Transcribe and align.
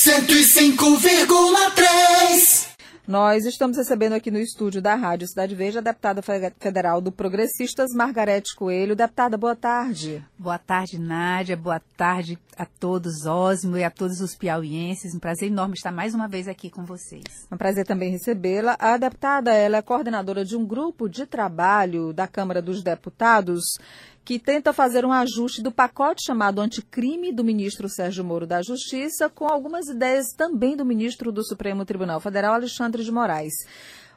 105,3 0.00 2.70
nós 3.10 3.44
estamos 3.44 3.76
recebendo 3.76 4.12
aqui 4.12 4.30
no 4.30 4.38
estúdio 4.38 4.80
da 4.80 4.94
Rádio 4.94 5.26
Cidade 5.26 5.52
Verde 5.52 5.78
a 5.78 5.80
deputada 5.80 6.22
federal 6.22 7.00
do 7.00 7.10
Progressistas, 7.10 7.90
Margarete 7.92 8.54
Coelho. 8.54 8.94
Deputada, 8.94 9.36
boa 9.36 9.56
tarde. 9.56 10.24
Boa 10.38 10.58
tarde, 10.58 10.96
Nádia. 10.96 11.56
Boa 11.56 11.82
tarde 11.96 12.38
a 12.56 12.64
todos, 12.64 13.26
Osmo, 13.26 13.76
e 13.76 13.82
a 13.82 13.90
todos 13.90 14.20
os 14.20 14.36
piauienses. 14.36 15.12
Um 15.12 15.18
prazer 15.18 15.48
enorme 15.48 15.74
estar 15.74 15.90
mais 15.90 16.14
uma 16.14 16.28
vez 16.28 16.46
aqui 16.46 16.70
com 16.70 16.84
vocês. 16.84 17.48
Um 17.50 17.56
prazer 17.56 17.84
também 17.84 18.12
recebê-la. 18.12 18.76
A 18.78 18.96
deputada 18.96 19.52
ela 19.52 19.78
é 19.78 19.82
coordenadora 19.82 20.44
de 20.44 20.56
um 20.56 20.64
grupo 20.64 21.08
de 21.08 21.26
trabalho 21.26 22.12
da 22.12 22.28
Câmara 22.28 22.62
dos 22.62 22.80
Deputados 22.80 23.76
que 24.24 24.38
tenta 24.38 24.72
fazer 24.72 25.04
um 25.04 25.12
ajuste 25.12 25.62
do 25.62 25.72
pacote 25.72 26.24
chamado 26.24 26.60
anticrime 26.60 27.32
do 27.32 27.42
ministro 27.42 27.88
Sérgio 27.88 28.24
Moro 28.24 28.46
da 28.46 28.62
Justiça, 28.62 29.28
com 29.28 29.46
algumas 29.46 29.88
ideias 29.88 30.26
também 30.36 30.76
do 30.76 30.84
ministro 30.84 31.32
do 31.32 31.44
Supremo 31.44 31.84
Tribunal 31.84 32.20
Federal, 32.20 32.54
Alexandre 32.54 33.02
de 33.02 33.10
Moraes. 33.10 33.54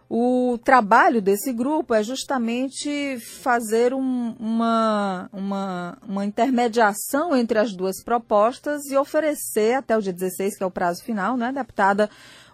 O 0.09 0.59
trabalho 0.63 1.21
desse 1.21 1.51
grupo 1.51 1.93
é 1.93 2.03
justamente 2.03 3.17
fazer 3.41 3.93
um, 3.93 4.35
uma, 4.39 5.29
uma, 5.33 5.97
uma 6.07 6.25
intermediação 6.25 7.35
entre 7.35 7.57
as 7.57 7.73
duas 7.73 8.03
propostas 8.03 8.85
e 8.91 8.97
oferecer 8.97 9.73
até 9.73 9.97
o 9.97 10.01
dia 10.01 10.13
16, 10.13 10.57
que 10.57 10.63
é 10.63 10.67
o 10.67 10.71
prazo 10.71 11.03
final, 11.03 11.35
né, 11.35 11.51
deputada, 11.51 12.09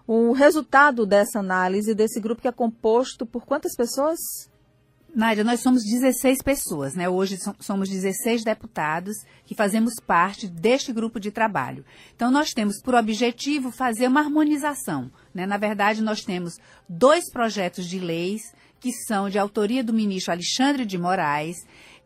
o 0.07 0.31
resultado 0.31 1.05
dessa 1.05 1.39
análise 1.39 1.93
desse 1.93 2.19
grupo 2.19 2.41
que 2.41 2.47
é 2.47 2.51
composto 2.51 3.25
por 3.25 3.45
quantas 3.45 3.75
pessoas? 3.75 4.17
Nádia, 5.15 5.43
nós 5.43 5.61
somos 5.61 5.83
16 5.83 6.43
pessoas, 6.43 6.93
né? 6.93 7.09
Hoje 7.09 7.37
somos 7.59 7.89
16 7.89 8.43
deputados 8.43 9.15
que 9.43 9.55
fazemos 9.55 9.95
parte 10.05 10.47
deste 10.47 10.93
grupo 10.93 11.19
de 11.19 11.31
trabalho. 11.31 11.83
Então, 12.15 12.29
nós 12.29 12.51
temos 12.51 12.79
por 12.81 12.93
objetivo 12.93 13.71
fazer 13.71 14.07
uma 14.07 14.19
harmonização. 14.19 15.11
Né? 15.33 15.47
Na 15.47 15.57
verdade, 15.57 16.03
nós 16.03 16.23
temos 16.23 16.59
dois 16.87 17.29
projetos 17.31 17.87
de 17.87 17.99
leis 17.99 18.53
que 18.79 18.91
são 18.93 19.29
de 19.29 19.39
autoria 19.39 19.83
do 19.83 19.93
ministro 19.93 20.31
Alexandre 20.31 20.85
de 20.85 20.97
Moraes. 20.97 21.57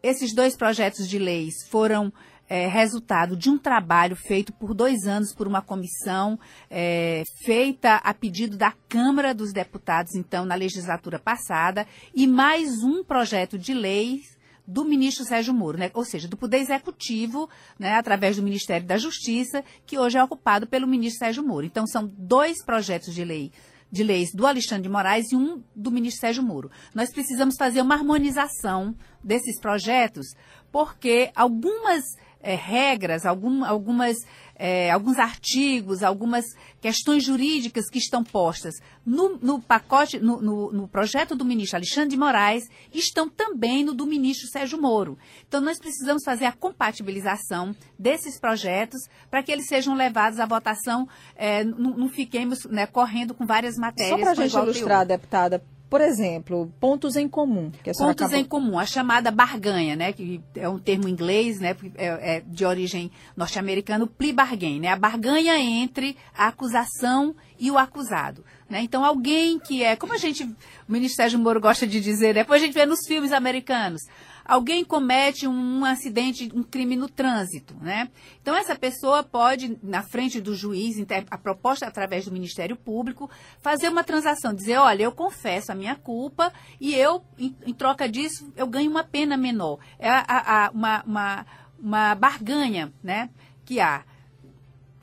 Esses 0.04 0.36
dois 0.36 0.58
projetos 0.58 1.08
de 1.08 1.18
leis 1.18 1.66
foram 1.70 2.12
é, 2.50 2.68
resultado 2.68 3.38
de 3.38 3.50
um 3.50 3.58
trabalho 3.58 4.18
feito 4.18 4.52
por 4.52 4.74
dois 4.74 5.08
anos 5.08 5.34
por 5.34 5.48
uma 5.48 5.62
comissão 5.62 6.38
é, 6.70 7.24
feita 7.46 7.96
a 7.96 8.14
pedido 8.14 8.58
da 8.58 8.74
Câmara 8.90 9.34
dos 9.34 9.54
Deputados, 9.54 10.14
então, 10.14 10.44
na 10.44 10.56
legislatura 10.56 11.18
passada, 11.18 11.88
e 12.14 12.28
mais 12.28 12.84
um 12.84 13.02
projeto 13.02 13.58
de 13.58 13.74
lei 13.74 14.20
do 14.68 14.84
ministro 14.84 15.24
Sérgio 15.24 15.54
Moro, 15.54 15.78
né? 15.78 15.90
ou 15.94 16.04
seja, 16.04 16.28
do 16.28 16.36
Poder 16.36 16.58
Executivo, 16.58 17.50
né, 17.80 17.96
através 17.96 18.36
do 18.36 18.44
Ministério 18.44 18.86
da 18.86 18.98
Justiça, 18.98 19.64
que 19.86 19.98
hoje 19.98 20.18
é 20.18 20.24
ocupado 20.24 20.68
pelo 20.68 20.86
ministro 20.86 21.20
Sérgio 21.20 21.44
Moro. 21.46 21.66
Então, 21.66 21.88
são 21.88 22.12
dois 22.18 22.62
projetos 22.62 23.16
de 23.16 23.24
lei 23.24 23.54
de 23.94 24.04
leis 24.04 24.34
do 24.34 24.48
Alexandre 24.48 24.82
de 24.82 24.90
Moraes 24.90 25.32
e 25.32 25.36
um 25.36 25.64
do 25.76 25.92
ministro 25.92 26.22
Sérgio 26.22 26.42
Moro. 26.42 26.72
Nós 26.96 27.12
precisamos 27.12 27.56
fazer 27.56 27.80
uma 27.80 27.94
harmonização 27.94 28.96
desses 29.24 29.60
projetos, 29.62 30.26
porque 30.72 31.30
algumas 31.36 32.04
é, 32.42 32.56
regras, 32.56 33.24
algum, 33.24 33.64
algumas, 33.64 34.18
é, 34.64 34.90
alguns 34.90 35.20
artigos, 35.20 36.04
algumas 36.04 36.46
questões 36.80 37.22
jurídicas 37.26 37.90
que 37.90 37.98
estão 37.98 38.24
postas 38.24 38.74
no, 39.06 39.38
no 39.38 39.62
pacote, 39.62 40.18
no, 40.20 40.42
no, 40.42 40.72
no, 40.72 40.88
projeto 40.88 41.36
do 41.36 41.44
ministro 41.44 41.76
Alexandre 41.76 42.12
de 42.12 42.18
Moraes, 42.18 42.64
estão 42.94 43.28
também 43.28 43.84
no 43.84 43.94
do 43.94 44.06
ministro 44.06 44.48
Sérgio 44.48 44.82
Moro. 44.82 45.18
Então, 45.46 45.60
nós 45.60 45.78
precisamos 45.80 46.24
fazer 46.24 46.46
a 46.46 46.54
compatibilização 46.54 47.76
desses 48.00 48.40
projetos 48.40 49.02
para 49.30 49.44
que 49.44 49.52
eles 49.52 49.68
sejam 49.68 49.96
levados 49.96 50.40
à 50.40 50.46
votação, 50.46 51.10
é, 51.36 51.66
não, 51.66 51.98
não, 51.98 52.08
fiquemos 52.08 52.64
né, 52.64 52.88
correndo 52.88 53.34
com 53.34 53.46
várias 53.46 53.76
matérias. 53.76 54.18
Só 54.18 54.18
para 54.18 54.32
a 54.32 54.48
gente 54.48 54.56
ilustrar, 54.56 55.06
deputada, 55.06 55.62
por 55.94 56.02
exemplo, 56.02 56.74
pontos 56.80 57.16
em 57.16 57.30
comum. 57.30 57.70
pontos 57.70 58.02
acabou... 58.02 58.36
em 58.40 58.44
comum, 58.44 58.80
a 58.80 58.86
chamada 58.88 59.30
barganha, 59.30 59.96
né, 59.96 60.12
que 60.12 60.42
é 60.56 60.68
um 60.68 60.80
termo 60.80 61.08
inglês, 61.08 61.60
né, 61.60 61.76
é, 61.94 62.38
é 62.38 62.40
de 62.40 62.66
origem 62.66 63.12
norte-americana, 63.38 64.08
plea 64.08 64.34
bargain, 64.34 64.80
né, 64.80 64.88
a 64.88 64.96
barganha 64.96 65.56
entre 65.60 66.18
a 66.36 66.48
acusação 66.48 67.36
e 67.60 67.70
o 67.70 67.78
acusado. 67.78 68.44
Né? 68.74 68.82
Então, 68.82 69.06
alguém 69.06 69.60
que 69.60 69.84
é, 69.84 69.96
como 69.96 70.14
a 70.14 70.18
gente, 70.18 70.44
o 70.44 70.56
Ministério 70.88 71.38
Moro 71.38 71.62
gosta 71.62 71.86
de 71.86 72.02
dizer, 72.02 72.34
depois 72.34 72.60
a 72.60 72.66
gente 72.66 72.74
vê 72.74 72.88
nos 72.88 73.06
filmes 73.06 73.32
americanos, 73.32 74.02
alguém 74.44 74.84
comete 74.84 75.48
um 75.48 75.86
acidente, 75.86 76.52
um 76.56 76.64
crime 76.64 76.96
no 76.96 77.08
trânsito, 77.08 77.76
né? 77.80 78.10
Então, 78.42 78.56
essa 78.56 78.76
pessoa 78.76 79.22
pode, 79.22 79.78
na 79.84 80.02
frente 80.02 80.42
do 80.42 80.56
juiz, 80.56 80.96
a 81.30 81.38
proposta 81.38 81.86
através 81.86 82.26
do 82.26 82.32
Ministério 82.32 82.76
Público, 82.76 83.30
fazer 83.62 83.90
uma 83.90 84.04
transação, 84.04 84.56
dizer, 84.56 84.78
olha, 84.78 85.04
eu 85.04 85.12
confesso 85.12 85.72
a 85.72 85.76
minha 85.76 85.96
culpa 85.96 86.52
e 86.82 86.96
eu, 86.96 87.24
em, 87.38 87.56
em 87.68 87.74
troca 87.76 88.10
disso, 88.10 88.52
eu 88.56 88.66
ganho 88.66 88.90
uma 88.90 89.04
pena 89.04 89.38
menor. 89.38 89.78
É 90.00 90.10
a, 90.10 90.26
a, 90.28 90.66
a, 90.66 90.72
uma, 90.72 91.04
uma, 91.04 91.46
uma 91.80 92.16
barganha, 92.16 92.92
né, 93.04 93.30
que 93.64 93.80
há. 93.80 94.04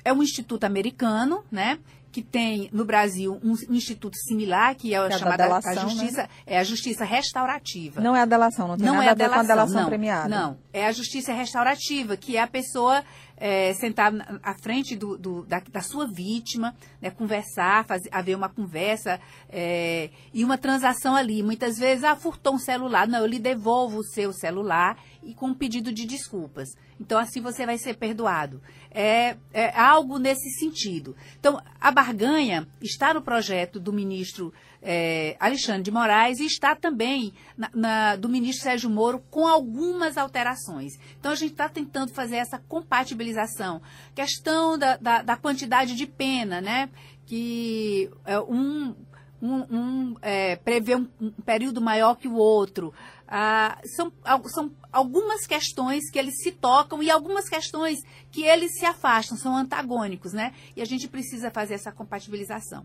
É 0.04 0.12
um 0.12 0.24
instituto 0.24 0.64
americano, 0.64 1.44
né, 1.52 1.78
que 2.12 2.22
tem 2.22 2.68
no 2.72 2.84
Brasil 2.84 3.40
um, 3.42 3.52
instituto 3.74 4.16
similar, 4.16 4.74
que 4.74 4.94
é 4.94 4.98
a 4.98 5.06
que 5.08 5.14
é 5.14 5.18
chamada 5.18 5.44
delação, 5.44 5.72
a 5.72 5.74
justiça, 5.76 6.22
né? 6.22 6.28
é 6.46 6.58
a 6.58 6.64
justiça 6.64 7.04
restaurativa. 7.04 8.00
Não 8.00 8.16
é 8.16 8.22
a 8.22 8.24
delação, 8.24 8.68
não 8.68 8.76
tem 8.76 8.86
não 8.86 8.94
nada 8.96 9.06
é 9.06 9.10
a, 9.10 9.14
delação, 9.14 9.38
a 9.38 9.42
ver 9.42 9.46
com 9.46 9.52
a 9.52 9.54
delação 9.54 9.80
não, 9.82 9.88
premiada. 9.88 10.28
Não, 10.28 10.58
é 10.72 10.86
a 10.86 10.92
justiça 10.92 11.32
restaurativa, 11.32 12.16
que 12.16 12.36
é 12.36 12.42
a 12.42 12.46
pessoa 12.46 13.04
é, 13.40 13.72
sentar 13.74 14.12
à 14.42 14.54
frente 14.54 14.94
do, 14.94 15.16
do, 15.16 15.46
da, 15.46 15.60
da, 15.60 15.80
sua 15.80 16.06
vítima, 16.06 16.74
né, 17.00 17.10
conversar, 17.10 17.86
fazer, 17.86 18.10
haver 18.12 18.36
uma 18.36 18.50
conversa 18.50 19.18
é, 19.48 20.10
e 20.34 20.44
uma 20.44 20.58
transação 20.58 21.16
ali. 21.16 21.42
Muitas 21.42 21.78
vezes, 21.78 22.04
ah, 22.04 22.14
furtou 22.14 22.54
um 22.54 22.58
celular. 22.58 23.08
Não, 23.08 23.20
eu 23.20 23.26
lhe 23.26 23.38
devolvo 23.38 23.98
o 23.98 24.04
seu 24.04 24.32
celular 24.32 24.98
e 25.22 25.34
com 25.34 25.48
um 25.48 25.54
pedido 25.54 25.92
de 25.92 26.06
desculpas. 26.06 26.68
Então, 26.98 27.18
assim 27.18 27.40
você 27.40 27.64
vai 27.64 27.78
ser 27.78 27.94
perdoado. 27.96 28.62
É, 28.90 29.36
é 29.52 29.78
algo 29.78 30.18
nesse 30.18 30.50
sentido. 30.58 31.16
Então, 31.38 31.62
a 31.80 31.90
barganha 31.90 32.66
está 32.80 33.14
no 33.14 33.22
projeto 33.22 33.78
do 33.80 33.92
ministro 33.92 34.52
é, 34.82 35.36
Alexandre 35.38 35.82
de 35.82 35.90
Moraes 35.90 36.40
e 36.40 36.46
está 36.46 36.74
também 36.74 37.32
na, 37.56 37.70
na, 37.74 38.16
do 38.16 38.28
ministro 38.28 38.64
Sérgio 38.64 38.90
Moro 38.90 39.22
com 39.30 39.46
algumas 39.46 40.16
alterações. 40.16 40.92
Então, 41.18 41.32
a 41.32 41.36
gente 41.36 41.52
está 41.52 41.68
tentando 41.68 42.12
fazer 42.12 42.36
essa 42.36 42.58
compatibilização. 42.58 43.80
Questão 44.14 44.78
da, 44.78 44.96
da, 44.96 45.22
da 45.22 45.36
quantidade 45.36 45.94
de 45.94 46.06
pena, 46.06 46.60
né? 46.60 46.90
Que 47.26 48.10
é, 48.24 48.40
um, 48.40 48.94
um, 49.42 49.64
um 49.70 50.16
é, 50.20 50.56
prevê 50.56 50.96
um, 50.96 51.08
um 51.20 51.30
período 51.30 51.80
maior 51.80 52.14
que 52.14 52.28
o 52.28 52.34
outro. 52.34 52.92
Ah, 53.26 53.80
são, 53.96 54.12
são 54.46 54.72
algumas 54.92 55.46
questões 55.46 56.10
que 56.10 56.18
eles 56.18 56.42
se 56.42 56.50
tocam 56.50 57.02
e 57.02 57.10
algumas 57.10 57.48
questões 57.48 58.00
que 58.30 58.42
eles 58.42 58.78
se 58.78 58.84
afastam, 58.84 59.38
são 59.38 59.56
antagônicos, 59.56 60.32
né? 60.32 60.52
E 60.76 60.82
a 60.82 60.84
gente 60.84 61.06
precisa 61.08 61.50
fazer 61.50 61.74
essa 61.74 61.92
compatibilização. 61.92 62.84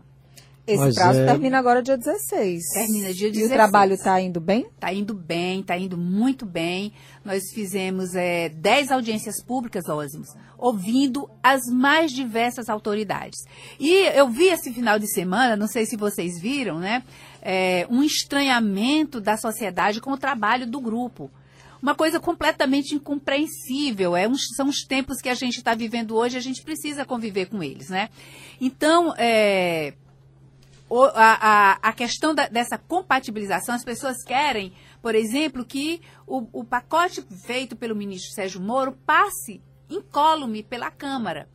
Esse 0.66 0.78
Mas 0.78 0.94
prazo 0.94 1.20
é... 1.20 1.26
termina 1.26 1.58
agora 1.58 1.82
dia 1.82 1.96
16. 1.96 2.62
Termina 2.72 3.14
dia 3.14 3.30
16. 3.30 3.36
E 3.36 3.44
o 3.44 3.48
trabalho 3.48 3.94
está 3.94 4.20
indo 4.20 4.40
bem? 4.40 4.66
Está 4.74 4.92
indo 4.92 5.14
bem, 5.14 5.60
está 5.60 5.76
indo 5.78 5.96
muito 5.96 6.44
bem. 6.44 6.92
Nós 7.24 7.52
fizemos 7.52 8.14
é, 8.14 8.48
10 8.48 8.90
audiências 8.90 9.42
públicas, 9.42 9.88
Ósimos, 9.88 10.28
ouvindo 10.58 11.30
as 11.42 11.60
mais 11.70 12.10
diversas 12.10 12.68
autoridades. 12.68 13.44
E 13.78 13.92
eu 14.14 14.28
vi 14.28 14.46
esse 14.46 14.72
final 14.72 14.98
de 14.98 15.06
semana, 15.06 15.56
não 15.56 15.68
sei 15.68 15.86
se 15.86 15.96
vocês 15.96 16.40
viram, 16.40 16.78
né? 16.80 17.02
é, 17.48 17.86
um 17.88 18.02
estranhamento 18.02 19.20
da 19.20 19.36
sociedade 19.36 20.00
com 20.00 20.10
o 20.10 20.18
trabalho 20.18 20.66
do 20.66 20.80
grupo. 20.80 21.30
Uma 21.80 21.94
coisa 21.94 22.18
completamente 22.18 22.92
incompreensível. 22.92 24.16
É 24.16 24.26
uns, 24.26 24.48
são 24.56 24.68
os 24.68 24.82
tempos 24.82 25.18
que 25.18 25.28
a 25.28 25.34
gente 25.34 25.58
está 25.58 25.72
vivendo 25.72 26.16
hoje, 26.16 26.36
a 26.36 26.40
gente 26.40 26.60
precisa 26.62 27.04
conviver 27.04 27.46
com 27.46 27.62
eles, 27.62 27.88
né? 27.88 28.08
Então, 28.60 29.14
é, 29.16 29.94
o, 30.88 31.02
a, 31.02 31.12
a, 31.14 31.72
a, 31.82 31.92
questão 31.92 32.34
da, 32.34 32.48
dessa 32.48 32.78
compatibilização, 32.78 33.74
as 33.74 33.84
pessoas 33.84 34.22
querem, 34.22 34.72
por 35.02 35.14
exemplo, 35.14 35.64
que 35.64 36.00
o, 36.26 36.46
o 36.60 36.64
pacote 36.64 37.22
feito 37.44 37.74
pelo 37.74 37.96
ministro 37.96 38.32
Sérgio 38.32 38.60
Moro 38.60 38.92
passe 39.04 39.60
incólume 39.90 40.62
pela 40.62 40.90
Câmara. 40.90 41.48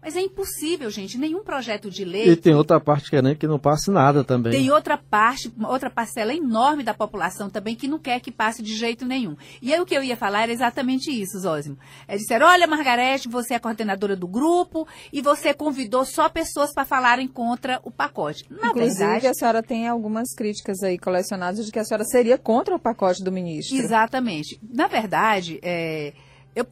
Mas 0.00 0.16
é 0.16 0.20
impossível, 0.20 0.88
gente, 0.90 1.18
nenhum 1.18 1.42
projeto 1.42 1.90
de 1.90 2.04
lei. 2.04 2.28
E 2.28 2.36
tem 2.36 2.54
outra 2.54 2.78
parte 2.80 3.10
querendo 3.10 3.36
que 3.36 3.46
não 3.46 3.58
passe 3.58 3.90
nada 3.90 4.22
também. 4.22 4.52
Tem 4.52 4.70
outra 4.70 4.96
parte, 4.96 5.52
outra 5.64 5.90
parcela 5.90 6.32
enorme 6.32 6.82
da 6.82 6.94
população 6.94 7.50
também 7.50 7.74
que 7.74 7.88
não 7.88 7.98
quer 7.98 8.20
que 8.20 8.30
passe 8.30 8.62
de 8.62 8.74
jeito 8.74 9.04
nenhum. 9.04 9.36
E 9.60 9.72
aí 9.72 9.80
o 9.80 9.86
que 9.86 9.94
eu 9.94 10.02
ia 10.02 10.16
falar 10.16 10.42
era 10.42 10.52
exatamente 10.52 11.10
isso, 11.10 11.38
Zózimo. 11.40 11.76
É 12.06 12.16
dizer, 12.16 12.42
olha, 12.42 12.66
Margarete, 12.66 13.28
você 13.28 13.54
é 13.54 13.58
coordenadora 13.58 14.14
do 14.14 14.28
grupo 14.28 14.86
e 15.12 15.20
você 15.20 15.52
convidou 15.52 16.04
só 16.04 16.28
pessoas 16.28 16.72
para 16.72 16.84
falarem 16.84 17.26
contra 17.26 17.80
o 17.82 17.90
pacote. 17.90 18.44
Na 18.50 18.68
Inclusive, 18.68 18.98
verdade, 18.98 19.26
a 19.26 19.34
senhora 19.34 19.62
tem 19.62 19.88
algumas 19.88 20.32
críticas 20.34 20.82
aí 20.82 20.98
colecionadas 20.98 21.66
de 21.66 21.72
que 21.72 21.78
a 21.78 21.84
senhora 21.84 22.04
seria 22.04 22.38
contra 22.38 22.74
o 22.74 22.78
pacote 22.78 23.22
do 23.22 23.32
ministro. 23.32 23.76
Exatamente. 23.76 24.60
Na 24.72 24.86
verdade, 24.86 25.58
é, 25.62 26.12
eu, 26.54 26.66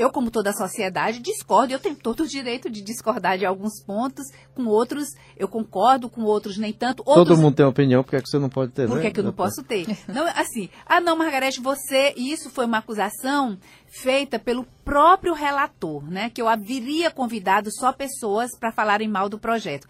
eu, 0.00 0.10
como 0.10 0.30
toda 0.30 0.48
a 0.48 0.54
sociedade, 0.54 1.18
discordo. 1.18 1.74
Eu 1.74 1.78
tenho 1.78 1.94
todo 1.94 2.22
o 2.22 2.26
direito 2.26 2.70
de 2.70 2.80
discordar 2.80 3.36
de 3.36 3.44
alguns 3.44 3.84
pontos, 3.84 4.24
com 4.54 4.64
outros 4.64 5.08
eu 5.36 5.46
concordo, 5.46 6.08
com 6.08 6.22
outros 6.22 6.56
nem 6.56 6.72
tanto. 6.72 7.02
Outros, 7.04 7.28
Todo 7.28 7.36
mundo 7.36 7.54
tem 7.54 7.66
opinião, 7.66 8.02
por 8.02 8.10
que, 8.10 8.16
é 8.16 8.22
que 8.22 8.28
você 8.30 8.38
não 8.38 8.48
pode 8.48 8.72
ter, 8.72 8.88
por 8.88 8.96
né? 8.96 9.02
que, 9.02 9.06
é 9.08 9.10
que 9.10 9.20
eu 9.20 9.24
não 9.24 9.32
posso 9.32 9.62
ter? 9.62 9.86
Não, 10.08 10.26
assim, 10.28 10.70
ah 10.86 11.00
não, 11.00 11.16
Margarete, 11.16 11.60
você, 11.60 12.14
e 12.16 12.32
isso 12.32 12.48
foi 12.50 12.64
uma 12.64 12.78
acusação 12.78 13.58
feita 13.88 14.38
pelo 14.38 14.64
próprio 14.84 15.34
relator, 15.34 16.02
né? 16.10 16.30
Que 16.30 16.40
eu 16.40 16.48
haveria 16.48 17.10
convidado 17.10 17.70
só 17.70 17.92
pessoas 17.92 18.50
para 18.58 18.72
falarem 18.72 19.08
mal 19.08 19.28
do 19.28 19.38
projeto. 19.38 19.86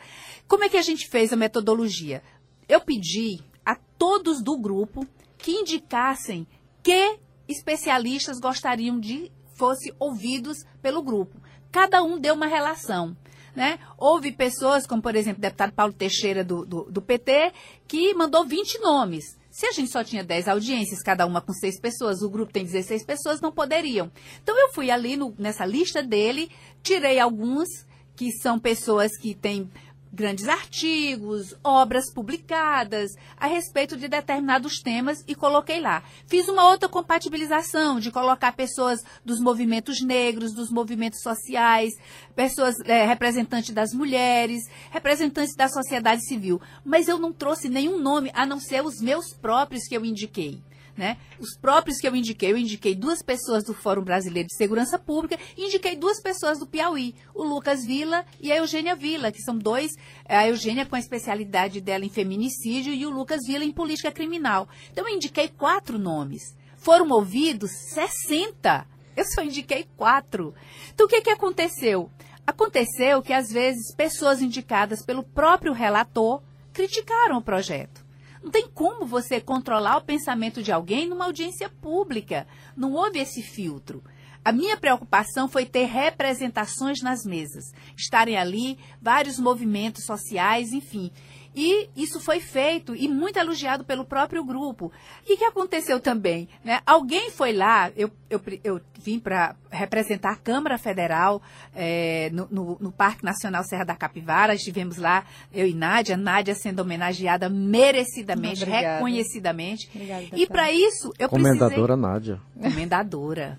Como 0.49 0.65
é 0.65 0.69
que 0.69 0.77
a 0.77 0.83
gente 0.83 1.09
fez 1.09 1.33
a 1.33 1.37
metodologia? 1.37 2.23
Eu 2.69 2.81
pedi 2.81 3.41
a 3.65 3.77
todos 3.97 4.43
do 4.43 4.59
grupo 4.59 5.07
que 5.39 5.53
indicassem 5.53 6.47
que 6.83 7.19
especialistas 7.49 8.41
gostariam 8.41 8.99
de 8.99 9.31
fosse 9.61 9.95
ouvidos 9.99 10.65
pelo 10.81 11.03
grupo. 11.03 11.39
Cada 11.71 12.03
um 12.03 12.19
deu 12.19 12.35
uma 12.35 12.47
relação. 12.47 13.15
Né? 13.55 13.79
Houve 13.99 14.33
pessoas, 14.33 14.87
como 14.87 15.03
por 15.03 15.15
exemplo 15.15 15.39
o 15.39 15.43
deputado 15.43 15.73
Paulo 15.73 15.93
Teixeira 15.93 16.43
do, 16.43 16.65
do, 16.65 16.85
do, 16.85 17.03
PT, 17.03 17.53
que 17.87 18.15
mandou 18.15 18.47
20 18.47 18.79
nomes. 18.79 19.39
Se 19.51 19.67
a 19.67 19.73
gente 19.73 19.91
só 19.91 20.03
tinha 20.03 20.25
10 20.25 20.49
audiências, 20.49 21.03
cada 21.03 21.27
uma 21.27 21.43
com 21.43 21.53
6 21.53 21.79
pessoas, 21.79 22.23
o 22.23 22.31
grupo 22.31 22.53
tem 22.53 22.65
16 22.65 23.05
pessoas, 23.05 23.41
não 23.41 23.53
poderiam. 23.53 24.11
Então 24.43 24.59
eu 24.59 24.73
fui 24.73 24.91
ali 24.91 25.17
no, 25.17 25.35
nessa 25.39 25.67
lista 25.67 26.03
dele, 26.03 26.51
tirei 26.83 27.19
alguns 27.19 27.69
que 28.17 28.31
são 28.33 28.59
pessoas 28.59 29.11
que 29.19 29.35
têm 29.35 29.69
grandes 30.13 30.49
artigos, 30.49 31.55
obras 31.63 32.13
publicadas 32.13 33.13
a 33.37 33.47
respeito 33.47 33.97
de 33.97 34.09
determinados 34.09 34.81
temas 34.81 35.23
e 35.27 35.35
coloquei 35.35 35.81
lá. 35.81 36.03
Fiz 36.27 36.49
uma 36.49 36.69
outra 36.69 36.89
compatibilização 36.89 38.01
de 38.01 38.11
colocar 38.11 38.53
pessoas 38.53 39.03
dos 39.25 39.41
movimentos 39.41 40.01
negros, 40.03 40.53
dos 40.53 40.71
movimentos 40.71 41.21
sociais, 41.23 41.93
pessoas 42.35 42.75
é, 42.85 43.07
representantes 43.07 43.71
das 43.71 43.93
mulheres, 43.93 44.63
representantes 44.91 45.55
da 45.55 45.69
sociedade 45.69 46.27
civil. 46.27 46.61
Mas 46.85 47.09
eu 47.09 47.19
não 47.19 47.33
trouxe 47.33 47.69
nenhum 47.69 47.99
nome 47.99 48.31
a 48.35 48.45
não 48.45 48.59
ser 48.59 48.85
os 48.85 49.01
meus 49.01 49.33
próprios 49.35 49.87
que 49.87 49.97
eu 49.97 50.05
indiquei. 50.05 50.61
Né? 51.01 51.17
Os 51.39 51.57
próprios 51.57 51.97
que 51.97 52.07
eu 52.07 52.15
indiquei, 52.15 52.53
eu 52.53 52.59
indiquei 52.59 52.95
duas 52.95 53.23
pessoas 53.23 53.65
do 53.65 53.73
Fórum 53.73 54.03
Brasileiro 54.03 54.49
de 54.49 54.55
Segurança 54.55 54.99
Pública 54.99 55.39
indiquei 55.57 55.97
duas 55.97 56.21
pessoas 56.21 56.59
do 56.59 56.67
Piauí, 56.67 57.15
o 57.35 57.43
Lucas 57.43 57.87
Vila 57.87 58.23
e 58.39 58.53
a 58.53 58.59
Eugênia 58.59 58.95
Vila, 58.95 59.33
que 59.33 59.41
são 59.41 59.57
dois, 59.57 59.93
é, 60.27 60.37
a 60.37 60.47
Eugênia 60.47 60.85
com 60.85 60.95
a 60.95 60.99
especialidade 60.99 61.81
dela 61.81 62.05
em 62.05 62.11
feminicídio 62.11 62.93
e 62.93 63.07
o 63.07 63.11
Lucas 63.11 63.41
Vila 63.47 63.65
em 63.65 63.73
política 63.73 64.13
criminal. 64.13 64.69
Então 64.93 65.09
eu 65.09 65.15
indiquei 65.15 65.49
quatro 65.49 65.99
nomes. 65.99 66.55
Foram 66.77 67.09
ouvidos 67.09 67.71
60. 67.95 68.87
Eu 69.17 69.25
só 69.25 69.43
indiquei 69.43 69.87
quatro. 69.97 70.55
Então 70.93 71.07
o 71.07 71.09
que, 71.09 71.23
que 71.23 71.31
aconteceu? 71.31 72.11
Aconteceu 72.47 73.23
que 73.23 73.33
às 73.33 73.51
vezes 73.51 73.95
pessoas 73.97 74.43
indicadas 74.43 75.03
pelo 75.03 75.23
próprio 75.23 75.73
relator 75.73 76.43
criticaram 76.75 77.39
o 77.39 77.43
projeto. 77.43 78.00
Não 78.43 78.51
tem 78.51 78.69
como 78.69 79.07
você 79.07 79.41
controlar 79.41 79.99
o 79.99 80.05
pensamento 80.05 80.63
de 80.63 80.73
alguém 80.73 81.09
numa 81.09 81.27
audiência 81.27 81.69
pública. 81.69 82.47
Não 82.77 82.93
houve 82.93 83.19
esse 83.19 83.43
filtro. 83.43 84.03
A 84.43 84.53
minha 84.53 84.77
preocupação 84.77 85.49
foi 85.49 85.67
ter 85.67 85.85
representações 85.85 87.03
nas 87.03 87.25
mesas, 87.25 87.75
estarem 87.95 88.39
ali 88.39 88.79
vários 89.01 89.39
movimentos 89.39 90.05
sociais, 90.07 90.73
enfim. 90.73 91.11
E 91.55 91.91
isso 91.95 92.21
foi 92.21 92.41
feito 92.41 92.95
e 92.95 93.07
muito 93.07 93.39
elogiado 93.39 93.85
pelo 93.85 94.05
próprio 94.05 94.43
grupo. 94.43 94.91
O 95.23 95.37
que 95.37 95.45
aconteceu 95.45 96.01
também? 96.01 96.49
Né? 96.65 96.81
Alguém 96.87 97.31
foi 97.31 97.53
lá, 97.53 97.91
eu, 97.97 98.11
eu, 98.31 98.41
eu 98.65 98.81
vim 99.01 99.19
para 99.19 99.55
representar 99.71 100.33
a 100.33 100.37
Câmara 100.37 100.77
Federal 100.79 101.41
é, 101.75 102.31
no, 102.33 102.47
no, 102.51 102.79
no, 102.81 102.93
Parque 102.93 103.25
Nacional 103.25 103.65
Serra 103.65 103.85
da 103.85 103.97
Capivara, 103.97 104.55
estivemos 104.55 104.97
lá, 104.97 105.25
eu 105.53 105.67
e 105.67 105.75
Nádia, 105.75 106.17
Nádia 106.17 106.55
sendo 106.55 106.81
homenageada 106.81 107.49
merecidamente, 107.49 108.63
Obrigada. 108.63 108.95
reconhecidamente. 108.95 109.91
Obrigada, 109.95 110.25
e 110.33 110.47
para 110.47 110.71
isso 110.71 111.13
eu 111.19 111.29
Comendadora 111.29 111.97
precisei... 111.97 111.97
Nádia. 111.97 112.41
Comendadora. 112.61 113.59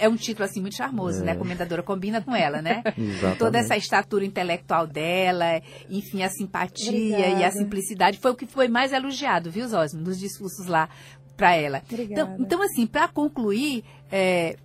É 0.00 0.08
um 0.08 0.16
título 0.16 0.46
assim 0.46 0.60
muito 0.60 0.76
charmoso, 0.76 1.18
né? 1.22 1.32
é. 1.32 1.34
né? 1.34 1.38
Comendadora 1.38 1.82
combina 1.82 2.22
com 2.22 2.34
ela, 2.34 2.62
né? 2.62 2.82
Exatamente. 2.96 3.38
Toda 3.38 3.58
essa 3.58 3.76
estatura 3.76 4.24
intelectual 4.24 4.86
dela, 4.86 5.60
enfim, 5.90 6.22
a 6.22 6.30
simpatia 6.30 6.88
Obrigada. 6.88 7.40
e 7.40 7.44
a 7.44 7.50
simplicidade 7.50 8.18
foi 8.18 8.30
o 8.30 8.34
que 8.34 8.46
foi 8.46 8.68
mais 8.68 8.92
elogiado, 8.92 9.50
viu, 9.50 9.68
Zosmo, 9.68 10.00
nos 10.00 10.18
discursos 10.18 10.66
lá 10.66 10.88
para 11.36 11.54
ela. 11.54 11.82
Então, 11.90 12.36
então, 12.38 12.62
assim, 12.62 12.86
para 12.86 13.08
concluir, 13.08 13.84
é, 14.10 14.56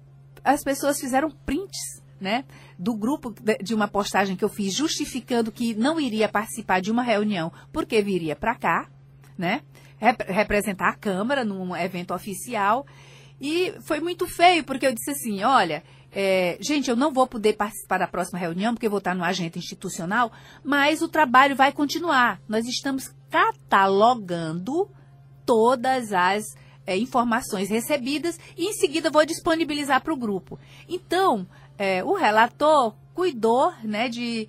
as 0.43 0.63
pessoas 0.63 0.99
fizeram 0.99 1.29
prints, 1.29 2.01
né? 2.19 2.45
Do 2.77 2.95
grupo 2.95 3.33
de 3.61 3.73
uma 3.73 3.87
postagem 3.87 4.35
que 4.35 4.43
eu 4.43 4.49
fiz 4.49 4.73
justificando 4.73 5.51
que 5.51 5.75
não 5.75 5.99
iria 5.99 6.29
participar 6.29 6.81
de 6.81 6.91
uma 6.91 7.03
reunião 7.03 7.51
porque 7.71 8.01
viria 8.01 8.35
para 8.35 8.55
cá, 8.55 8.89
né? 9.37 9.61
Rep 9.97 10.23
representar 10.27 10.89
a 10.89 10.95
Câmara 10.95 11.43
num 11.43 11.75
evento 11.75 12.13
oficial. 12.13 12.85
E 13.39 13.73
foi 13.81 13.99
muito 13.99 14.27
feio, 14.27 14.63
porque 14.63 14.87
eu 14.87 14.93
disse 14.93 15.11
assim: 15.11 15.43
olha, 15.43 15.83
é, 16.11 16.57
gente, 16.59 16.89
eu 16.89 16.95
não 16.95 17.13
vou 17.13 17.27
poder 17.27 17.53
participar 17.53 17.99
da 17.99 18.07
próxima 18.07 18.39
reunião, 18.39 18.73
porque 18.73 18.85
eu 18.85 18.91
vou 18.91 18.99
estar 18.99 19.13
no 19.13 19.23
agente 19.23 19.59
institucional, 19.59 20.31
mas 20.63 21.01
o 21.01 21.07
trabalho 21.07 21.55
vai 21.55 21.71
continuar. 21.71 22.39
Nós 22.47 22.65
estamos 22.65 23.13
catalogando 23.29 24.89
todas 25.47 26.11
as 26.11 26.43
é, 26.85 26.97
informações 26.97 27.69
recebidas 27.69 28.37
e 28.57 28.65
em 28.65 28.73
seguida 28.73 29.09
vou 29.09 29.25
disponibilizar 29.25 30.01
para 30.03 30.13
o 30.13 30.17
grupo. 30.17 30.59
Então, 30.87 31.47
é, 31.77 32.03
o 32.03 32.13
relator 32.13 32.93
cuidou 33.13 33.73
né, 33.83 34.09
de 34.09 34.47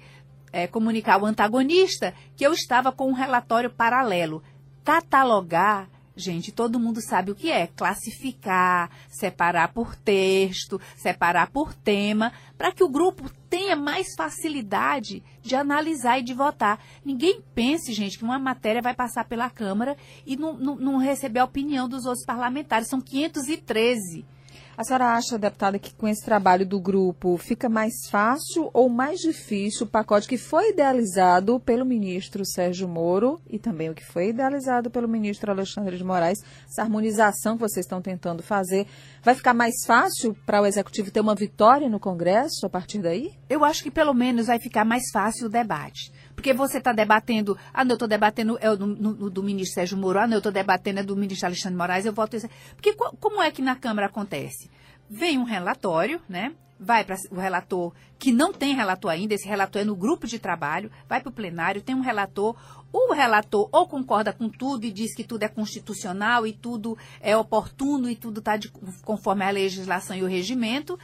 é, 0.53 0.67
comunicar 0.67 1.15
ao 1.15 1.25
antagonista 1.25 2.13
que 2.37 2.45
eu 2.45 2.53
estava 2.53 2.91
com 2.91 3.09
um 3.09 3.15
relatório 3.15 3.71
paralelo. 3.71 4.43
Catalogar 4.85 5.89
Gente, 6.19 6.51
todo 6.51 6.81
mundo 6.81 7.01
sabe 7.01 7.31
o 7.31 7.35
que 7.35 7.49
é 7.49 7.69
classificar, 7.69 8.91
separar 9.09 9.73
por 9.73 9.95
texto, 9.95 10.81
separar 10.97 11.49
por 11.49 11.73
tema, 11.73 12.33
para 12.57 12.73
que 12.73 12.83
o 12.83 12.89
grupo 12.89 13.31
tenha 13.49 13.75
mais 13.75 14.15
facilidade 14.15 15.23
de 15.43 15.55
analisar 15.55 16.19
e 16.19 16.23
de 16.23 16.35
votar. 16.35 16.79
Ninguém 17.05 17.43
pense, 17.55 17.93
gente, 17.93 18.19
que 18.19 18.25
uma 18.25 18.39
matéria 18.39 18.83
vai 18.83 18.95
passar 18.95 19.25
pela 19.25 19.51
Câmara 19.51 19.97
e 20.27 20.37
não, 20.37 20.55
não, 20.55 20.77
não 20.77 20.97
receber 20.99 21.41
a 21.41 21.45
opinião 21.45 21.89
dos 21.89 22.05
outros 22.05 22.25
parlamentares. 22.25 22.89
São 22.89 23.01
513 23.01 24.25
a 24.79 24.85
senhora 24.85 25.17
acha, 25.17 25.37
deputada, 25.37 25.77
que 25.77 25.93
com 25.93 26.07
esse 26.07 26.25
trabalho 26.25 26.65
do 26.65 26.79
grupo 26.79 27.37
fica 27.37 27.69
mais 27.69 28.09
fácil 28.09 28.71
ou 28.73 28.89
mais 28.89 29.19
difícil 29.19 29.85
o 29.85 29.91
pacote 29.91 30.29
que 30.29 30.39
foi 30.39 30.71
idealizado 30.71 31.59
pelo 31.59 31.85
ministro 31.85 32.45
Sérgio 32.45 32.87
Moro 32.87 33.41
e 33.51 33.59
também 33.59 33.91
o 33.91 33.95
que 33.95 34.05
foi 34.05 34.29
idealizado 34.29 34.89
pelo 34.89 35.09
ministro 35.09 35.51
Alexandre 35.51 35.97
de 35.97 36.05
Moraes, 36.05 36.39
essa 36.71 36.83
harmonização 36.83 37.57
que 37.57 37.63
vocês 37.63 37.87
estão 37.87 38.01
tentando 38.01 38.41
fazer, 38.41 38.87
vai 39.21 39.35
ficar 39.35 39.53
mais 39.53 39.85
fácil 39.85 40.33
para 40.47 40.63
o 40.63 40.67
executivo 40.67 41.11
ter 41.11 41.21
uma 41.21 41.35
vitória 41.35 41.89
no 41.89 41.99
Congresso 41.99 42.65
a 42.65 42.71
partir 42.71 43.01
daí? 43.01 43.33
Eu 43.51 43.65
acho 43.65 43.83
que 43.83 43.91
pelo 43.91 44.15
menos 44.15 44.47
vai 44.47 44.61
ficar 44.61 44.85
mais 44.85 45.11
fácil 45.13 45.47
o 45.47 45.51
debate. 45.51 46.13
Porque 46.39 46.55
você 46.55 46.79
está 46.79 46.93
debatendo, 46.93 47.59
ah, 47.75 47.85
não, 47.85 47.91
eu 47.91 47.95
estou 47.97 48.07
debatendo 48.07 48.57
é 48.61 48.77
do, 48.77 48.87
no, 48.87 49.29
do 49.29 49.43
ministro 49.43 49.75
Sérgio 49.75 49.99
Moro, 49.99 50.21
ah, 50.21 50.27
não, 50.29 50.35
eu 50.35 50.39
estou 50.39 50.53
debatendo 50.53 51.01
é 51.01 51.03
do 51.03 51.17
ministro 51.17 51.49
Alexandre 51.49 51.77
Moraes, 51.77 52.07
eu 52.07 52.13
voto 52.13 52.37
isso. 52.37 52.49
Porque 52.77 52.93
como 52.93 53.43
é 53.43 53.51
que 53.51 53.61
na 53.61 53.75
Câmara 53.75 54.07
acontece? 54.07 54.71
Vem 55.11 55.37
um 55.37 55.43
relatório, 55.43 56.21
né? 56.29 56.55
Vai 56.79 57.03
para 57.03 57.17
o 57.33 57.41
relator 57.41 57.93
que 58.21 58.31
não 58.31 58.53
tem 58.53 58.73
relator 58.73 59.11
ainda, 59.11 59.35
esse 59.35 59.49
relator 59.49 59.83
é 59.83 59.85
no 59.85 59.97
grupo 59.97 60.29
de 60.29 60.39
trabalho, 60.39 60.93
vai 61.09 61.21
para 61.21 61.29
o 61.29 61.33
plenário, 61.33 61.83
tem 61.83 61.97
um 61.97 62.03
relator, 62.03 62.55
o 62.93 63.13
relator 63.13 63.69
ou 63.73 63.89
concorda 63.89 64.33
com 64.33 64.49
tudo 64.49 64.85
e 64.85 64.93
diz 64.93 65.17
que 65.17 65.25
tudo 65.25 65.43
é 65.43 65.49
constitucional 65.49 66.47
e 66.47 66.53
tudo 66.53 66.97
é 67.21 67.37
oportuno 67.37 68.09
e 68.09 68.15
tudo 68.15 68.39
está 68.39 68.57
conforme 69.03 69.45
a 69.45 69.51
legislação 69.51 70.17
e 70.17 70.23
o 70.23 70.29
regimento, 70.29 70.97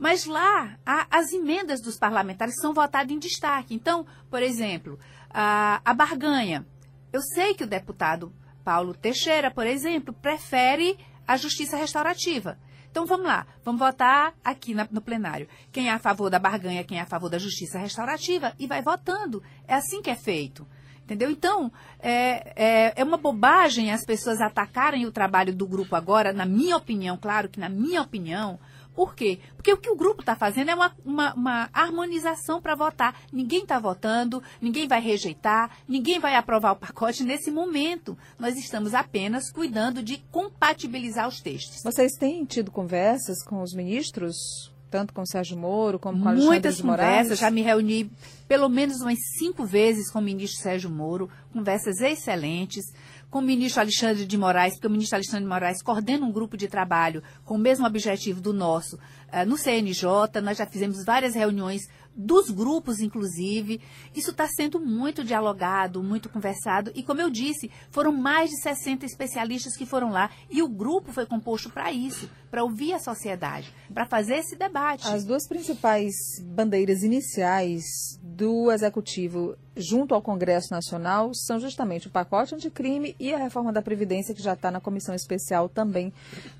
mas 0.00 0.24
lá, 0.24 0.78
a, 0.84 1.06
as 1.10 1.30
emendas 1.30 1.82
dos 1.82 1.98
parlamentares 1.98 2.56
são 2.58 2.72
votadas 2.72 3.12
em 3.12 3.18
destaque. 3.18 3.74
Então, 3.74 4.06
por 4.30 4.42
exemplo, 4.42 4.98
a, 5.28 5.82
a 5.84 5.92
barganha. 5.92 6.66
Eu 7.12 7.20
sei 7.20 7.52
que 7.52 7.64
o 7.64 7.66
deputado 7.66 8.32
Paulo 8.64 8.94
Teixeira, 8.94 9.50
por 9.50 9.66
exemplo, 9.66 10.14
prefere 10.14 10.98
a 11.26 11.36
justiça 11.36 11.76
restaurativa. 11.76 12.58
Então 12.90 13.04
vamos 13.04 13.26
lá, 13.26 13.46
vamos 13.62 13.78
votar 13.78 14.34
aqui 14.42 14.74
na, 14.74 14.88
no 14.90 15.02
plenário. 15.02 15.46
Quem 15.70 15.88
é 15.88 15.92
a 15.92 15.98
favor 15.98 16.30
da 16.30 16.38
barganha, 16.38 16.82
quem 16.82 16.98
é 16.98 17.02
a 17.02 17.06
favor 17.06 17.28
da 17.28 17.38
justiça 17.38 17.78
restaurativa, 17.78 18.54
e 18.58 18.66
vai 18.66 18.82
votando. 18.82 19.42
É 19.68 19.74
assim 19.74 20.00
que 20.00 20.10
é 20.10 20.16
feito. 20.16 20.66
Entendeu? 21.04 21.30
Então, 21.30 21.70
é, 21.98 22.52
é, 22.56 22.92
é, 22.96 23.04
uma 23.04 23.16
bobagem 23.16 23.92
as 23.92 24.04
pessoas 24.04 24.40
atacarem 24.40 25.04
o 25.06 25.12
trabalho 25.12 25.54
do 25.54 25.66
grupo 25.66 25.94
agora, 25.94 26.32
na 26.32 26.46
minha 26.46 26.76
opinião, 26.76 27.16
claro 27.16 27.48
que 27.48 27.60
na 27.60 27.68
minha 27.68 28.00
opinião, 28.00 28.58
por 28.94 29.14
quê? 29.14 29.38
Porque 29.56 29.72
o 29.72 29.76
que 29.76 29.90
o 29.90 29.96
grupo 29.96 30.20
está 30.20 30.34
fazendo 30.34 30.70
é 30.70 30.74
uma, 30.74 30.94
uma, 31.04 31.34
uma 31.34 31.70
harmonização 31.72 32.60
para 32.60 32.74
votar. 32.74 33.14
Ninguém 33.32 33.62
está 33.62 33.78
votando, 33.78 34.42
ninguém 34.60 34.88
vai 34.88 35.00
rejeitar, 35.00 35.70
ninguém 35.88 36.18
vai 36.18 36.34
aprovar 36.34 36.72
o 36.72 36.76
pacote 36.76 37.24
nesse 37.24 37.50
momento. 37.50 38.16
Nós 38.38 38.56
estamos 38.56 38.94
apenas 38.94 39.50
cuidando 39.52 40.02
de 40.02 40.18
compatibilizar 40.30 41.28
os 41.28 41.40
textos. 41.40 41.82
Vocês 41.82 42.12
têm 42.12 42.44
tido 42.44 42.70
conversas 42.70 43.42
com 43.44 43.62
os 43.62 43.74
ministros 43.74 44.69
tanto 44.90 45.14
com 45.14 45.22
o 45.22 45.26
Sérgio 45.26 45.56
Moro 45.56 45.98
como 45.98 46.20
com 46.20 46.28
Alexandre 46.28 46.50
Muitas 46.50 46.76
de 46.76 46.84
Moraes? 46.84 47.10
conversas, 47.10 47.38
já 47.38 47.50
me 47.50 47.62
reuni 47.62 48.10
pelo 48.48 48.68
menos 48.68 49.00
umas 49.00 49.18
cinco 49.38 49.64
vezes 49.64 50.10
com 50.10 50.18
o 50.18 50.22
ministro 50.22 50.60
Sérgio 50.60 50.90
Moro, 50.90 51.30
conversas 51.52 52.00
excelentes, 52.00 52.84
com 53.30 53.38
o 53.38 53.42
ministro 53.42 53.80
Alexandre 53.80 54.26
de 54.26 54.36
Moraes, 54.36 54.74
porque 54.74 54.88
o 54.88 54.90
ministro 54.90 55.16
Alexandre 55.16 55.44
de 55.44 55.48
Moraes 55.48 55.82
coordena 55.82 56.26
um 56.26 56.32
grupo 56.32 56.56
de 56.56 56.66
trabalho 56.66 57.22
com 57.44 57.54
o 57.54 57.58
mesmo 57.58 57.86
objetivo 57.86 58.40
do 58.40 58.52
nosso 58.52 58.98
no 59.46 59.56
CNJ, 59.56 60.40
nós 60.42 60.58
já 60.58 60.66
fizemos 60.66 61.04
várias 61.04 61.34
reuniões 61.34 61.88
dos 62.14 62.50
grupos, 62.50 63.00
inclusive. 63.00 63.80
Isso 64.14 64.30
está 64.30 64.46
sendo 64.46 64.80
muito 64.80 65.24
dialogado, 65.24 66.02
muito 66.02 66.28
conversado. 66.28 66.90
E, 66.94 67.02
como 67.02 67.20
eu 67.20 67.30
disse, 67.30 67.70
foram 67.90 68.12
mais 68.12 68.50
de 68.50 68.60
60 68.60 69.06
especialistas 69.06 69.76
que 69.76 69.86
foram 69.86 70.10
lá. 70.10 70.30
E 70.50 70.62
o 70.62 70.68
grupo 70.68 71.12
foi 71.12 71.26
composto 71.26 71.70
para 71.70 71.92
isso, 71.92 72.28
para 72.50 72.64
ouvir 72.64 72.92
a 72.92 72.98
sociedade, 72.98 73.72
para 73.92 74.06
fazer 74.06 74.36
esse 74.36 74.56
debate. 74.56 75.06
As 75.06 75.24
duas 75.24 75.46
principais 75.46 76.14
bandeiras 76.42 77.02
iniciais 77.02 78.18
do 78.22 78.70
Executivo 78.70 79.56
junto 79.76 80.14
ao 80.14 80.22
Congresso 80.22 80.72
Nacional 80.72 81.32
são 81.32 81.58
justamente 81.58 82.08
o 82.08 82.10
pacote 82.10 82.54
anticrime 82.54 83.14
e 83.18 83.32
a 83.32 83.38
reforma 83.38 83.72
da 83.72 83.80
Previdência, 83.80 84.34
que 84.34 84.42
já 84.42 84.52
está 84.52 84.70
na 84.70 84.80
comissão 84.80 85.14
especial 85.14 85.68
também 85.68 86.12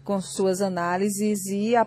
com 0.05 0.21
suas 0.21 0.63
análises 0.63 1.47
e 1.47 1.77
a 1.77 1.85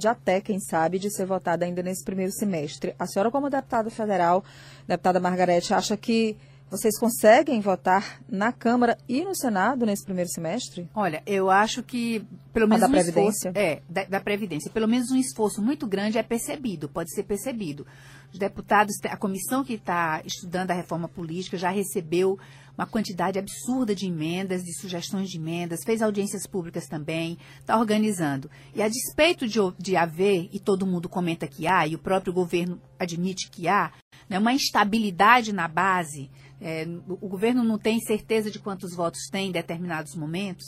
possibilidade 0.00 0.08
até, 0.08 0.40
quem 0.40 0.58
sabe, 0.58 0.98
de 0.98 1.10
ser 1.10 1.26
votada 1.26 1.64
ainda 1.64 1.82
nesse 1.82 2.04
primeiro 2.04 2.32
semestre. 2.32 2.94
A 2.98 3.06
senhora, 3.06 3.30
como 3.30 3.50
deputada 3.50 3.90
federal, 3.90 4.42
deputada 4.88 5.20
Margarete, 5.20 5.74
acha 5.74 5.96
que 5.96 6.36
vocês 6.70 6.98
conseguem 6.98 7.60
votar 7.60 8.20
na 8.28 8.52
Câmara 8.52 8.96
e 9.08 9.24
no 9.24 9.34
Senado 9.34 9.84
nesse 9.84 10.04
primeiro 10.04 10.30
semestre? 10.30 10.88
Olha, 10.94 11.20
eu 11.26 11.50
acho 11.50 11.82
que 11.82 12.24
pelo 12.52 12.68
menos 12.68 12.80
da 12.80 12.86
um 12.86 12.90
Previdência? 12.92 13.48
esforço, 13.48 13.58
é, 13.58 13.82
da, 13.88 14.04
da 14.04 14.20
Previdência, 14.20 14.70
pelo 14.70 14.86
menos 14.86 15.10
um 15.10 15.16
esforço 15.16 15.60
muito 15.60 15.86
grande 15.86 16.16
é 16.16 16.22
percebido, 16.22 16.88
pode 16.88 17.12
ser 17.12 17.24
percebido. 17.24 17.86
Os 18.32 18.38
deputados, 18.38 18.94
a 19.04 19.16
comissão 19.16 19.64
que 19.64 19.74
está 19.74 20.22
estudando 20.24 20.70
a 20.70 20.74
reforma 20.74 21.08
política 21.08 21.56
já 21.56 21.70
recebeu 21.70 22.38
uma 22.80 22.86
quantidade 22.86 23.38
absurda 23.38 23.94
de 23.94 24.06
emendas, 24.06 24.64
de 24.64 24.72
sugestões 24.72 25.28
de 25.28 25.36
emendas, 25.36 25.80
fez 25.84 26.00
audiências 26.00 26.46
públicas 26.46 26.86
também, 26.86 27.36
está 27.58 27.78
organizando. 27.78 28.50
E 28.74 28.80
a 28.80 28.88
despeito 28.88 29.46
de, 29.46 29.58
de 29.78 29.96
haver, 29.96 30.48
e 30.50 30.58
todo 30.58 30.86
mundo 30.86 31.06
comenta 31.06 31.46
que 31.46 31.66
há, 31.66 31.86
e 31.86 31.94
o 31.94 31.98
próprio 31.98 32.32
governo 32.32 32.80
admite 32.98 33.50
que 33.50 33.68
há, 33.68 33.92
né, 34.30 34.38
uma 34.38 34.54
instabilidade 34.54 35.52
na 35.52 35.68
base, 35.68 36.30
é, 36.58 36.86
o 37.06 37.28
governo 37.28 37.62
não 37.62 37.78
tem 37.78 38.00
certeza 38.00 38.50
de 38.50 38.58
quantos 38.58 38.94
votos 38.94 39.28
tem 39.30 39.48
em 39.48 39.52
determinados 39.52 40.14
momentos, 40.14 40.64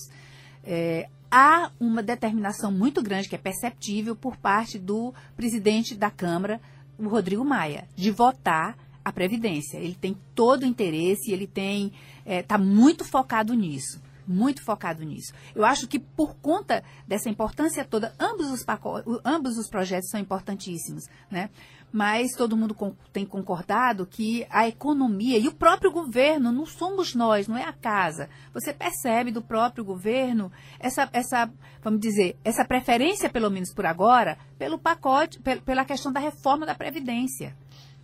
é, 0.63 1.09
há 1.31 1.73
uma 1.81 2.03
determinação 2.03 2.71
muito 2.71 3.03
grande, 3.03 3.27
que 3.27 3.37
é 3.37 3.39
perceptível, 3.39 4.15
por 4.15 4.37
parte 4.37 4.79
do 4.79 5.15
presidente 5.35 5.95
da 5.95 6.11
Câmara, 6.11 6.61
o 6.99 7.09
Rodrigo 7.09 7.43
Maia, 7.43 7.89
de 7.97 8.11
votar 8.11 8.77
a 9.05 9.13
Previdência. 9.13 9.79
Ele 9.79 9.95
tem 9.95 10.17
todo 10.35 10.63
o 10.63 10.67
interesse, 10.67 11.33
ele 11.33 11.47
tem 11.47 11.93
está 12.25 12.57
é, 12.57 12.59
muito 12.59 13.05
focado 13.05 13.55
nisso. 13.55 14.01
Muito 14.27 14.63
focado 14.63 15.05
nisso. 15.05 15.33
Eu 15.55 15.65
acho 15.65 15.89
que 15.89 15.99
por 15.99 16.37
conta 16.37 16.85
dessa 17.07 17.29
importância 17.29 17.85
toda, 17.85 18.15
ambos 18.21 18.51
os, 18.51 18.65
pacotes, 18.65 19.05
ambos 19.25 19.59
os 19.59 19.69
projetos 19.69 20.09
são 20.11 20.21
importantíssimos, 20.21 21.05
né? 21.29 21.51
mas 21.93 22.33
todo 22.33 22.57
mundo 22.57 22.75
tem 23.13 23.27
concordado 23.27 24.07
que 24.07 24.47
a 24.49 24.67
economia 24.67 25.39
e 25.39 25.47
o 25.47 25.53
próprio 25.53 25.93
governo, 25.93 26.51
não 26.51 26.65
somos 26.65 27.15
nós, 27.15 27.47
não 27.47 27.57
é 27.57 27.65
a 27.65 27.73
casa. 27.73 28.31
Você 28.55 28.73
percebe 28.73 29.31
do 29.31 29.43
próprio 29.43 29.85
governo 29.85 30.51
essa, 30.81 31.09
essa 31.13 31.53
vamos 31.83 32.01
dizer, 32.01 32.39
essa 32.43 32.65
preferência, 32.65 33.29
pelo 33.29 33.51
menos 33.51 33.75
por 33.75 33.85
agora, 33.85 34.39
pelo 34.59 34.79
pacote, 34.79 35.39
pela 35.65 35.85
questão 35.85 36.11
da 36.11 36.19
reforma 36.19 36.65
da 36.65 36.75
Previdência. 36.75 37.55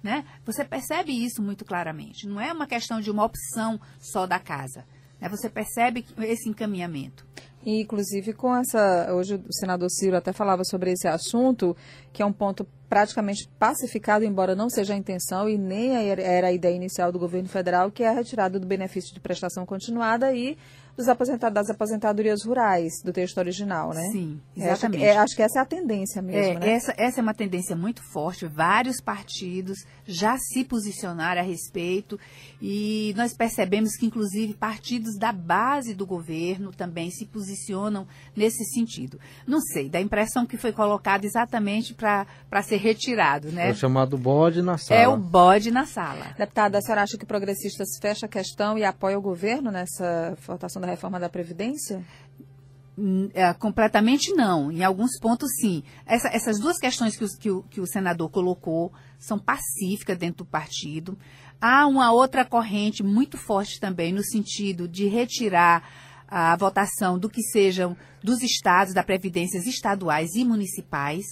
Né? 0.03 0.25
Você 0.45 0.65
percebe 0.65 1.13
isso 1.13 1.43
muito 1.43 1.65
claramente. 1.65 2.27
Não 2.27 2.41
é 2.41 2.53
uma 2.53 2.67
questão 2.67 3.01
de 3.01 3.11
uma 3.11 3.25
opção 3.25 3.81
só 3.99 4.27
da 4.27 4.39
casa. 4.39 4.85
Né? 5.21 5.29
Você 5.29 5.49
percebe 5.51 6.05
esse 6.19 6.49
encaminhamento. 6.49 7.27
E, 7.65 7.83
inclusive, 7.83 8.33
com 8.33 8.55
essa. 8.55 9.13
Hoje 9.13 9.35
o 9.35 9.53
senador 9.53 9.91
Ciro 9.91 10.17
até 10.17 10.33
falava 10.33 10.63
sobre 10.65 10.93
esse 10.93 11.09
assunto, 11.09 11.77
que 12.13 12.23
é 12.23 12.27
um 12.27 12.33
ponto 12.33 12.67
praticamente 12.89 13.49
pacificado, 13.59 14.25
embora 14.25 14.55
não 14.55 14.71
seja 14.71 14.95
a 14.95 14.97
intenção 14.97 15.49
e 15.49 15.59
nem 15.59 15.95
era 15.95 16.47
a 16.47 16.53
ideia 16.53 16.75
inicial 16.75 17.13
do 17.13 17.19
governo 17.19 17.49
federal, 17.49 17.91
que 17.91 18.03
é 18.03 18.09
a 18.09 18.13
retirada 18.13 18.59
do 18.59 18.67
benefício 18.67 19.13
de 19.13 19.21
prestação 19.21 19.67
continuada 19.67 20.33
e 20.33 20.57
dos 20.99 21.09
aposentados, 21.09 21.55
das 21.55 21.71
aposentadorias 21.71 22.43
rurais 22.45 23.01
do 23.05 23.13
texto 23.13 23.39
original, 23.39 23.95
né? 23.95 24.11
Sim, 24.11 24.41
exatamente. 24.57 25.05
É, 25.05 25.11
acho, 25.11 25.15
que, 25.15 25.19
é, 25.19 25.19
acho 25.19 25.37
que 25.37 25.43
essa 25.43 25.59
é 25.61 25.63
a 25.63 25.65
tendência 25.65 26.21
mesmo, 26.21 26.55
é, 26.55 26.59
né? 26.59 26.71
Essa, 26.73 26.93
essa 26.97 27.21
é 27.21 27.23
uma 27.23 27.33
tendência 27.33 27.77
muito 27.77 28.03
forte. 28.03 28.47
Vários 28.47 29.01
partidos 29.01 29.79
já 30.05 30.37
se 30.37 30.65
posicionaram 30.65 31.41
a 31.41 31.45
respeito 31.45 32.19
e 32.61 33.15
nós 33.17 33.33
percebemos 33.33 33.95
que, 33.97 34.07
inclusive, 34.07 34.55
partidos 34.55 35.17
da 35.17 35.31
base 35.31 35.95
do 35.95 36.05
governo 36.05 36.73
também 36.73 37.13
se 37.13 37.25
posicionam 37.27 38.05
nesse 38.35 38.65
sentido. 38.65 39.21
Não 39.47 39.61
sei, 39.61 39.89
dá 39.89 40.01
a 40.01 40.03
impressão 40.03 40.45
que 40.45 40.57
foi 40.57 40.73
colocado 40.73 41.25
exatamente 41.25 41.95
para 41.95 42.27
ser 42.65 42.79
retirado, 42.79 43.53
né? 43.53 43.71
É 43.71 43.75
chamado 43.75 44.19
bode 44.19 44.63
na 44.63 44.77
sala. 44.77 45.01
É 45.01 45.07
o 45.07 45.17
bode 45.17 45.71
na 45.71 45.87
sala. 45.87 46.35
Deputada, 46.37 46.79
a 46.79 46.83
senhora 46.83 47.03
acha 47.03 47.17
que 47.17 47.25
progressistas 47.25 47.87
fecha 48.03 48.27
a 48.27 48.29
questão 48.29 48.77
e 48.77 48.83
apoia 48.83 49.17
o 49.17 49.23
governo 49.23 49.71
nessa 49.71 50.37
votação 50.45 50.83
da 50.83 50.88
reforma 50.91 51.21
da 51.21 51.29
Previdência? 51.29 52.05
É, 53.33 53.55
completamente 53.55 54.33
não. 54.33 54.73
Em 54.73 54.83
alguns 54.83 55.19
pontos, 55.21 55.49
sim. 55.61 55.85
Essa, 56.05 56.29
essas 56.29 56.59
duas 56.59 56.79
questões 56.79 57.17
que 57.17 57.25
o, 57.25 57.29
que, 57.39 57.51
o, 57.51 57.63
que 57.63 57.81
o 57.81 57.87
senador 57.87 58.29
colocou 58.29 58.93
são 59.19 59.39
pacíficas 59.39 60.19
dentro 60.19 60.39
do 60.39 60.51
partido. 60.51 61.17
Há 61.61 61.87
uma 61.87 62.13
outra 62.13 62.45
corrente 62.45 63.03
muito 63.03 63.37
forte 63.37 63.79
também 63.79 64.13
no 64.13 64.23
sentido 64.25 64.89
de 64.89 65.07
retirar 65.07 65.89
a 66.27 66.57
votação 66.57 67.19
do 67.19 67.31
que 67.31 67.43
sejam 67.43 67.97
dos 68.23 68.43
estados, 68.43 68.93
da 68.93 69.03
previdências 69.03 69.67
estaduais 69.67 70.35
e 70.35 70.45
municipais 70.45 71.25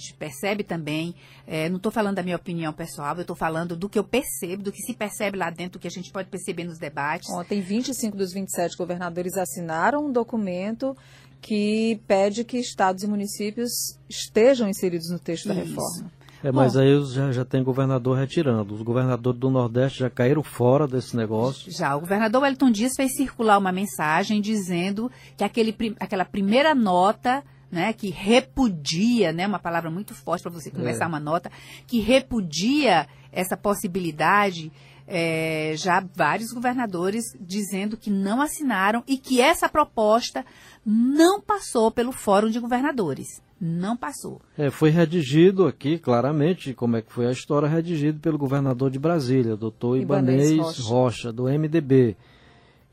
gente 0.00 0.14
percebe 0.14 0.62
também, 0.62 1.14
é, 1.46 1.68
não 1.68 1.76
estou 1.76 1.92
falando 1.92 2.16
da 2.16 2.22
minha 2.22 2.36
opinião 2.36 2.72
pessoal, 2.72 3.14
eu 3.16 3.22
estou 3.22 3.36
falando 3.36 3.76
do 3.76 3.88
que 3.88 3.98
eu 3.98 4.04
percebo, 4.04 4.62
do 4.62 4.72
que 4.72 4.82
se 4.82 4.94
percebe 4.94 5.36
lá 5.36 5.50
dentro, 5.50 5.72
do 5.72 5.78
que 5.78 5.88
a 5.88 5.90
gente 5.90 6.12
pode 6.12 6.28
perceber 6.28 6.64
nos 6.64 6.78
debates. 6.78 7.28
Ontem, 7.30 7.60
25 7.60 8.16
dos 8.16 8.32
27 8.32 8.76
governadores 8.76 9.36
assinaram 9.36 10.06
um 10.06 10.12
documento 10.12 10.96
que 11.40 12.00
pede 12.06 12.44
que 12.44 12.58
estados 12.58 13.02
e 13.02 13.06
municípios 13.06 13.98
estejam 14.08 14.68
inseridos 14.68 15.10
no 15.10 15.18
texto 15.18 15.46
Isso. 15.46 15.54
da 15.54 15.54
reforma. 15.54 16.18
É, 16.42 16.52
mas 16.52 16.74
Bom, 16.74 16.80
aí 16.80 17.04
já, 17.06 17.32
já 17.32 17.44
tem 17.44 17.62
governador 17.64 18.16
retirando. 18.16 18.74
Os 18.74 18.82
governadores 18.82 19.40
do 19.40 19.50
Nordeste 19.50 20.00
já 20.00 20.10
caíram 20.10 20.42
fora 20.42 20.86
desse 20.86 21.16
negócio. 21.16 21.70
Já, 21.70 21.96
o 21.96 22.00
governador 22.00 22.42
Wellington 22.42 22.70
Dias 22.70 22.92
fez 22.94 23.16
circular 23.16 23.58
uma 23.58 23.72
mensagem 23.72 24.40
dizendo 24.40 25.10
que 25.36 25.42
aquele, 25.42 25.74
aquela 25.98 26.24
primeira 26.24 26.74
nota 26.74 27.42
né, 27.70 27.92
que 27.92 28.10
repudia, 28.10 29.32
né, 29.32 29.46
uma 29.46 29.58
palavra 29.58 29.90
muito 29.90 30.14
forte 30.14 30.42
para 30.42 30.52
você 30.52 30.70
começar 30.70 31.04
é. 31.04 31.08
uma 31.08 31.20
nota, 31.20 31.50
que 31.86 32.00
repudia 32.00 33.06
essa 33.30 33.56
possibilidade, 33.56 34.72
é, 35.06 35.72
já 35.76 36.04
vários 36.14 36.52
governadores 36.52 37.24
dizendo 37.40 37.96
que 37.96 38.10
não 38.10 38.42
assinaram 38.42 39.02
e 39.06 39.16
que 39.16 39.40
essa 39.40 39.68
proposta 39.68 40.44
não 40.84 41.40
passou 41.40 41.90
pelo 41.90 42.12
Fórum 42.12 42.50
de 42.50 42.60
Governadores. 42.60 43.42
Não 43.60 43.96
passou. 43.96 44.40
É, 44.56 44.70
foi 44.70 44.90
redigido 44.90 45.66
aqui, 45.66 45.98
claramente, 45.98 46.72
como 46.72 46.96
é 46.96 47.02
que 47.02 47.12
foi 47.12 47.26
a 47.26 47.32
história, 47.32 47.66
redigido 47.66 48.20
pelo 48.20 48.38
governador 48.38 48.88
de 48.88 49.00
Brasília, 49.00 49.56
doutor 49.56 49.98
Ibanez, 49.98 50.52
Ibanez 50.52 50.78
Rocha. 50.78 50.82
Rocha, 50.88 51.32
do 51.32 51.44
MDB. 51.44 52.16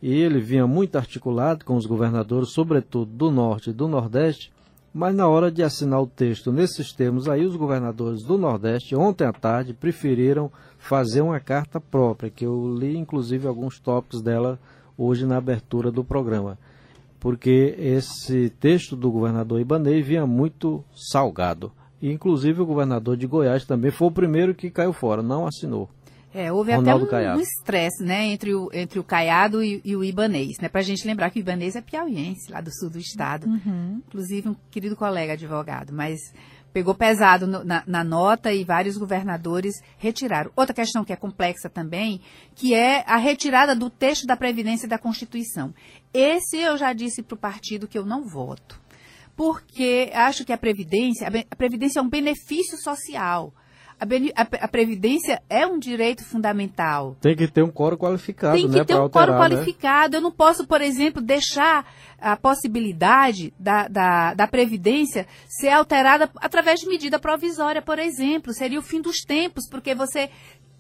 E 0.02 0.12
ele 0.12 0.40
vinha 0.40 0.66
muito 0.66 0.96
articulado 0.98 1.64
com 1.64 1.76
os 1.76 1.86
governadores, 1.86 2.50
sobretudo 2.50 3.12
do 3.12 3.30
Norte 3.30 3.70
e 3.70 3.74
do 3.74 3.88
Nordeste, 3.88 4.52
mas 4.98 5.14
na 5.14 5.28
hora 5.28 5.52
de 5.52 5.62
assinar 5.62 6.02
o 6.02 6.08
texto 6.08 6.54
nesses 6.54 6.94
termos 6.94 7.28
aí, 7.28 7.46
os 7.46 7.58
governadores 7.58 8.24
do 8.24 8.38
Nordeste, 8.38 8.96
ontem 8.96 9.28
à 9.28 9.34
tarde, 9.34 9.74
preferiram 9.74 10.50
fazer 10.78 11.20
uma 11.20 11.38
carta 11.38 11.82
própria, 11.82 12.30
que 12.30 12.46
eu 12.46 12.74
li 12.80 12.96
inclusive 12.96 13.46
alguns 13.46 13.78
tópicos 13.78 14.22
dela 14.22 14.58
hoje 14.98 15.26
na 15.26 15.36
abertura 15.36 15.92
do 15.92 16.02
programa. 16.02 16.58
Porque 17.20 17.76
esse 17.78 18.50
texto 18.52 18.96
do 18.96 19.12
governador 19.12 19.60
Ibanez 19.60 20.08
vinha 20.08 20.26
muito 20.26 20.82
salgado. 20.96 21.74
E, 22.02 22.10
inclusive 22.10 22.62
o 22.62 22.66
governador 22.66 23.18
de 23.18 23.28
Goiás 23.28 23.66
também 23.66 23.92
foi 23.92 24.08
o 24.08 24.12
primeiro 24.12 24.56
que 24.56 24.72
caiu 24.72 24.94
fora, 24.94 25.22
não 25.22 25.46
assinou. 25.46 25.90
É, 26.38 26.52
houve 26.52 26.74
Ronaldo 26.74 27.06
até 27.06 27.34
um 27.34 27.40
estresse, 27.40 28.04
né, 28.04 28.26
entre 28.26 28.54
o, 28.54 28.70
entre 28.74 29.00
o 29.00 29.04
Caiado 29.06 29.64
e, 29.64 29.80
e 29.86 29.96
o 29.96 30.04
Ibanês, 30.04 30.58
né, 30.62 30.68
pra 30.68 30.82
gente 30.82 31.08
lembrar 31.08 31.30
que 31.30 31.40
o 31.40 31.42
Ibanês 31.42 31.78
é 31.78 31.82
piauiense, 31.82 32.52
lá 32.52 32.60
do 32.60 32.70
sul 32.74 32.90
do 32.90 33.00
estado. 33.00 33.48
Uhum. 33.48 34.02
Inclusive 34.06 34.50
um 34.50 34.56
querido 34.70 34.98
colega 34.98 35.32
advogado, 35.32 35.94
mas 35.94 36.20
pegou 36.74 36.94
pesado 36.94 37.48
no, 37.48 37.64
na, 37.64 37.84
na, 37.88 38.04
nota 38.04 38.52
e 38.52 38.66
vários 38.66 38.98
governadores 38.98 39.76
retiraram. 39.98 40.52
Outra 40.58 40.76
questão 40.76 41.06
que 41.06 41.14
é 41.14 41.16
complexa 41.16 41.70
também, 41.70 42.20
que 42.54 42.74
é 42.74 43.06
a 43.08 43.16
retirada 43.16 43.74
do 43.74 43.90
texto 43.90 44.28
da 44.28 44.36
Previdência 44.36 44.88
e 44.88 44.90
da 44.90 44.98
Constituição. 44.98 45.74
Esse 46.14 46.58
eu 46.58 46.76
já 46.76 46.92
disse 46.92 47.24
para 47.24 47.36
o 47.36 47.40
partido 47.40 47.88
que 47.88 47.98
eu 47.98 48.06
não 48.06 48.28
voto 48.28 48.84
porque 49.38 50.12
acho 50.14 50.46
que 50.46 50.54
a 50.54 50.58
Previdência, 50.58 51.28
a 51.50 51.56
Previdência 51.56 52.00
é 52.00 52.02
um 52.02 52.10
benefício 52.10 52.78
social. 52.78 53.54
A, 54.00 54.68
Previdência 54.68 55.42
é 55.50 55.66
um 55.66 55.80
direito 55.80 56.24
fundamental. 56.24 57.16
Tem 57.22 57.36
que 57.36 57.48
ter 57.48 57.64
um 57.64 57.72
coro 57.72 57.98
qualificado, 57.98 58.56
Tem 58.56 58.70
que 58.70 58.78
né, 58.78 58.84
ter 58.84 58.96
um 58.96 59.04
alterar, 59.04 59.28
coro 59.28 59.40
né? 59.40 59.56
qualificado. 59.56 60.18
Eu 60.18 60.22
não 60.22 60.32
posso, 60.32 60.68
por 60.68 60.82
exemplo, 60.82 61.22
deixar 61.22 61.90
a 62.20 62.36
possibilidade 62.36 63.54
da, 63.58 63.88
da, 63.88 64.34
da 64.34 64.48
Previdência 64.48 65.26
ser 65.48 65.70
alterada 65.70 66.30
através 66.38 66.82
de 66.82 66.88
medida 66.88 67.18
provisória, 67.20 67.82
por 67.82 67.98
exemplo. 67.98 68.54
Seria 68.54 68.80
o 68.80 68.84
fim 68.84 69.02
dos 69.02 69.22
tempos, 69.22 69.70
porque 69.70 69.96
você 69.96 70.30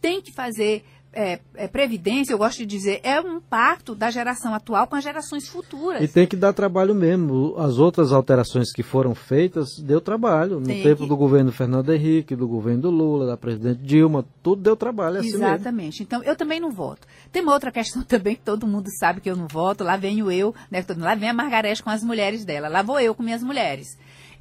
tem 0.02 0.22
que 0.22 0.32
fazer 0.32 0.84
é, 1.16 1.40
é, 1.56 1.68
previdência, 1.68 2.34
eu 2.34 2.38
gosto 2.38 2.58
de 2.58 2.66
dizer, 2.66 3.00
é 3.02 3.22
um 3.22 3.40
pacto 3.40 3.96
da 3.96 4.12
geração 4.12 4.54
atual 4.54 4.86
com 4.86 4.98
as 4.98 5.04
gerações 5.04 5.48
futuras. 5.48 6.04
E 6.04 6.08
tem 6.10 6.28
que 6.28 6.36
dar 6.36 6.52
trabalho 6.52 6.94
mesmo. 6.94 7.56
As 7.58 7.78
outras 7.78 8.12
alterações 8.12 8.74
que 8.74 8.84
foram 8.84 9.16
feitas 9.16 9.80
deu 9.80 10.02
trabalho. 10.02 10.60
No 10.60 10.66
tem 10.66 10.84
tempo 10.84 11.04
que... 11.04 11.08
do 11.08 11.16
governo 11.16 11.54
Fernando 11.54 11.94
Henrique, 11.94 12.36
do 12.36 12.48
governo 12.48 12.90
Lula, 12.90 13.26
da 13.26 13.38
presidente 13.38 13.82
Dilma, 13.82 14.26
tudo 14.44 14.62
deu 14.62 14.76
trabalho. 14.76 15.18
É 15.18 15.20
assim 15.22 15.36
Exatamente. 15.36 16.02
Mesmo. 16.02 16.04
Então, 16.04 16.24
eu 16.24 16.36
também 16.36 16.60
não 16.60 16.72
voto. 16.72 17.08
Tem 17.32 17.42
uma 17.42 17.54
outra 17.54 17.72
questão 17.72 18.04
também 18.04 18.36
que 18.36 18.42
todo 18.42 18.68
mundo 18.68 18.90
sabe 19.00 19.22
que 19.22 19.32
eu 19.32 19.38
não 19.38 19.48
voto. 19.48 19.86
Lá 19.86 19.96
venho 19.96 20.30
eu, 20.30 20.54
né, 20.70 20.84
lá 20.98 21.16
vem 21.16 21.30
a 21.30 21.34
Margarete 21.34 21.82
com 21.82 21.90
as 21.90 22.04
mulheres 22.04 22.44
dela. 22.44 22.68
Lá 22.68 22.82
vou 22.82 23.00
eu 23.00 23.16
com 23.16 23.24
minhas 23.24 23.42
mulheres. 23.42 23.98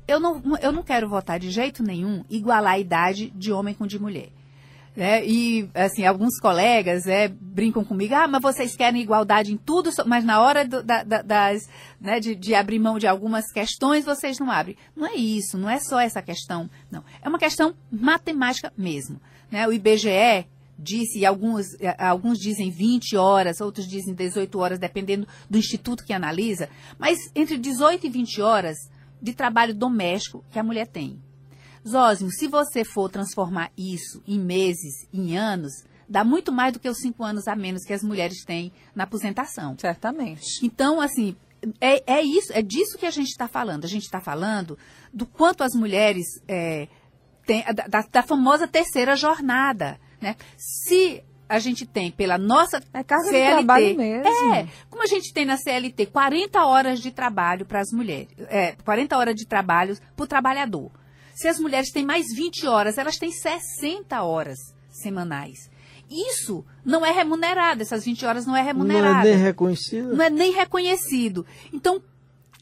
Eu 0.09 0.19
não, 0.19 0.43
eu 0.61 0.73
não 0.73 0.83
quero 0.83 1.09
votar 1.09 1.39
de 1.39 1.51
jeito 1.51 1.83
nenhum 1.85 2.25
igualar 2.29 2.73
a 2.73 2.79
idade 2.79 3.31
de 3.31 3.53
homem 3.53 3.75
com 3.75 3.87
de 3.87 3.99
mulher. 3.99 4.29
Né? 4.97 5.27
E, 5.27 5.69
assim, 5.75 6.07
alguns 6.07 6.39
colegas 6.39 7.07
é, 7.07 7.27
brincam 7.27 7.85
comigo, 7.85 8.15
ah, 8.15 8.29
mas 8.29 8.41
vocês 8.41 8.77
querem 8.77 9.03
igualdade 9.03 9.53
em 9.53 9.57
tudo, 9.57 9.91
mas 10.07 10.25
na 10.25 10.41
hora 10.41 10.65
do, 10.67 10.85
da, 10.85 11.03
da, 11.03 11.21
das, 11.21 11.69
né, 12.01 12.21
de, 12.21 12.37
de, 12.37 12.55
abrir 12.55 12.79
mão 12.79 12.97
de 12.97 13.07
algumas 13.07 13.51
questões, 13.51 14.05
vocês 14.05 14.39
não 14.39 14.51
abrem. 14.51 14.77
Não 14.95 15.05
é 15.05 15.17
isso, 15.17 15.59
não 15.59 15.69
é 15.69 15.81
só 15.81 15.99
essa 15.99 16.23
questão, 16.23 16.71
não. 16.93 17.03
É 17.21 17.29
uma 17.29 17.41
questão 17.41 17.75
matemática 17.91 18.73
mesmo. 18.77 19.21
Né? 19.51 19.67
O 19.67 19.73
IBGE 19.73 20.47
disse, 20.79 21.27
alguns, 21.27 21.67
alguns 21.99 22.39
dizem 22.39 22.71
20 22.71 23.17
horas, 23.17 23.61
outros 23.61 23.89
dizem 23.89 24.15
18 24.15 24.59
horas, 24.59 24.79
dependendo 24.79 25.27
do 25.51 25.59
instituto 25.59 26.05
que 26.05 26.13
analisa, 26.13 26.69
mas 26.99 27.19
entre 27.35 27.59
18 27.59 28.07
e 28.07 28.11
20 28.11 28.41
horas 28.41 28.77
de 29.21 29.33
trabalho 29.33 29.75
doméstico 29.75 30.45
que 30.53 30.59
a 30.59 30.63
mulher 30.63 30.87
tem. 30.87 31.19
Zósimo, 31.87 32.31
se 32.31 32.49
você 32.49 32.85
for 32.85 33.11
transformar 33.11 33.71
isso 33.77 34.23
em 34.27 34.39
meses, 34.39 35.07
em 35.13 35.37
anos, 35.37 35.85
dá 36.09 36.25
muito 36.25 36.51
mais 36.51 36.73
do 36.73 36.81
que 36.81 36.89
os 36.89 36.99
cinco 36.99 37.23
anos 37.23 37.47
a 37.47 37.55
menos 37.55 37.85
que 37.85 37.93
as 37.93 38.03
mulheres 38.03 38.45
têm 38.45 38.73
na 38.95 39.05
aposentação. 39.05 39.77
Certamente. 39.79 40.65
Então, 40.65 41.01
assim, 41.01 41.37
é, 41.81 42.03
é 42.07 42.23
isso, 42.23 42.53
é 42.53 42.63
disso 42.63 42.99
que 42.99 43.07
a 43.07 43.11
gente 43.11 43.29
está 43.29 43.49
falando. 43.49 43.85
A 43.85 43.89
gente 43.89 44.05
está 44.05 44.21
falando 44.21 44.79
do 45.13 45.27
quanto 45.27 45.63
as 45.63 45.75
mulheres 45.75 46.27
é, 46.49 46.89
têm, 47.47 47.65
da, 47.89 48.03
da, 48.11 48.23
famosa 48.23 48.67
terceira 48.67 49.17
jornada, 49.17 49.99
né? 50.21 50.37
Se 50.57 51.23
a 51.49 51.59
gente 51.59 51.87
tem 51.87 52.11
pela 52.11 52.39
nossa 52.39 52.83
é 52.93 53.05
carga 53.05 53.29
CLT, 53.29 53.47
de 53.47 53.53
trabalho 53.53 53.97
mesmo. 53.97 54.55
É, 54.55 54.69
como 54.91 55.03
a 55.03 55.07
gente 55.07 55.33
tem 55.33 55.45
na 55.45 55.57
CLT 55.57 56.07
40 56.07 56.65
horas 56.65 57.01
de 57.01 57.11
trabalho 57.11 57.67
para 57.67 57.81
as 57.81 57.93
mulheres, 57.93 58.29
é, 58.49 58.73
40 58.85 59.17
horas 59.17 59.35
de 59.35 59.47
trabalho 59.47 59.97
para 60.17 60.25
o 60.25 60.27
trabalhador. 60.27 60.91
Se 61.35 61.49
as 61.49 61.59
mulheres 61.59 61.91
têm 61.91 62.07
mais 62.07 62.27
20 62.35 62.67
horas, 62.67 62.97
elas 62.97 63.19
têm 63.19 63.31
60 63.31 64.23
horas 64.23 64.59
semanais. 64.89 65.71
Isso 66.11 66.65
não 66.85 67.05
é 67.05 67.11
remunerado, 67.11 67.83
essas 67.83 68.05
20 68.05 68.25
horas 68.25 68.47
não 68.47 68.57
é 68.57 68.63
remunerado. 68.63 69.15
Não 69.15 69.21
é 69.21 69.25
nem 69.25 69.37
reconhecido. 69.37 70.17
Não 70.17 70.25
é 70.25 70.31
nem 70.31 70.53
reconhecido. 70.53 71.45
Então, 71.73 72.01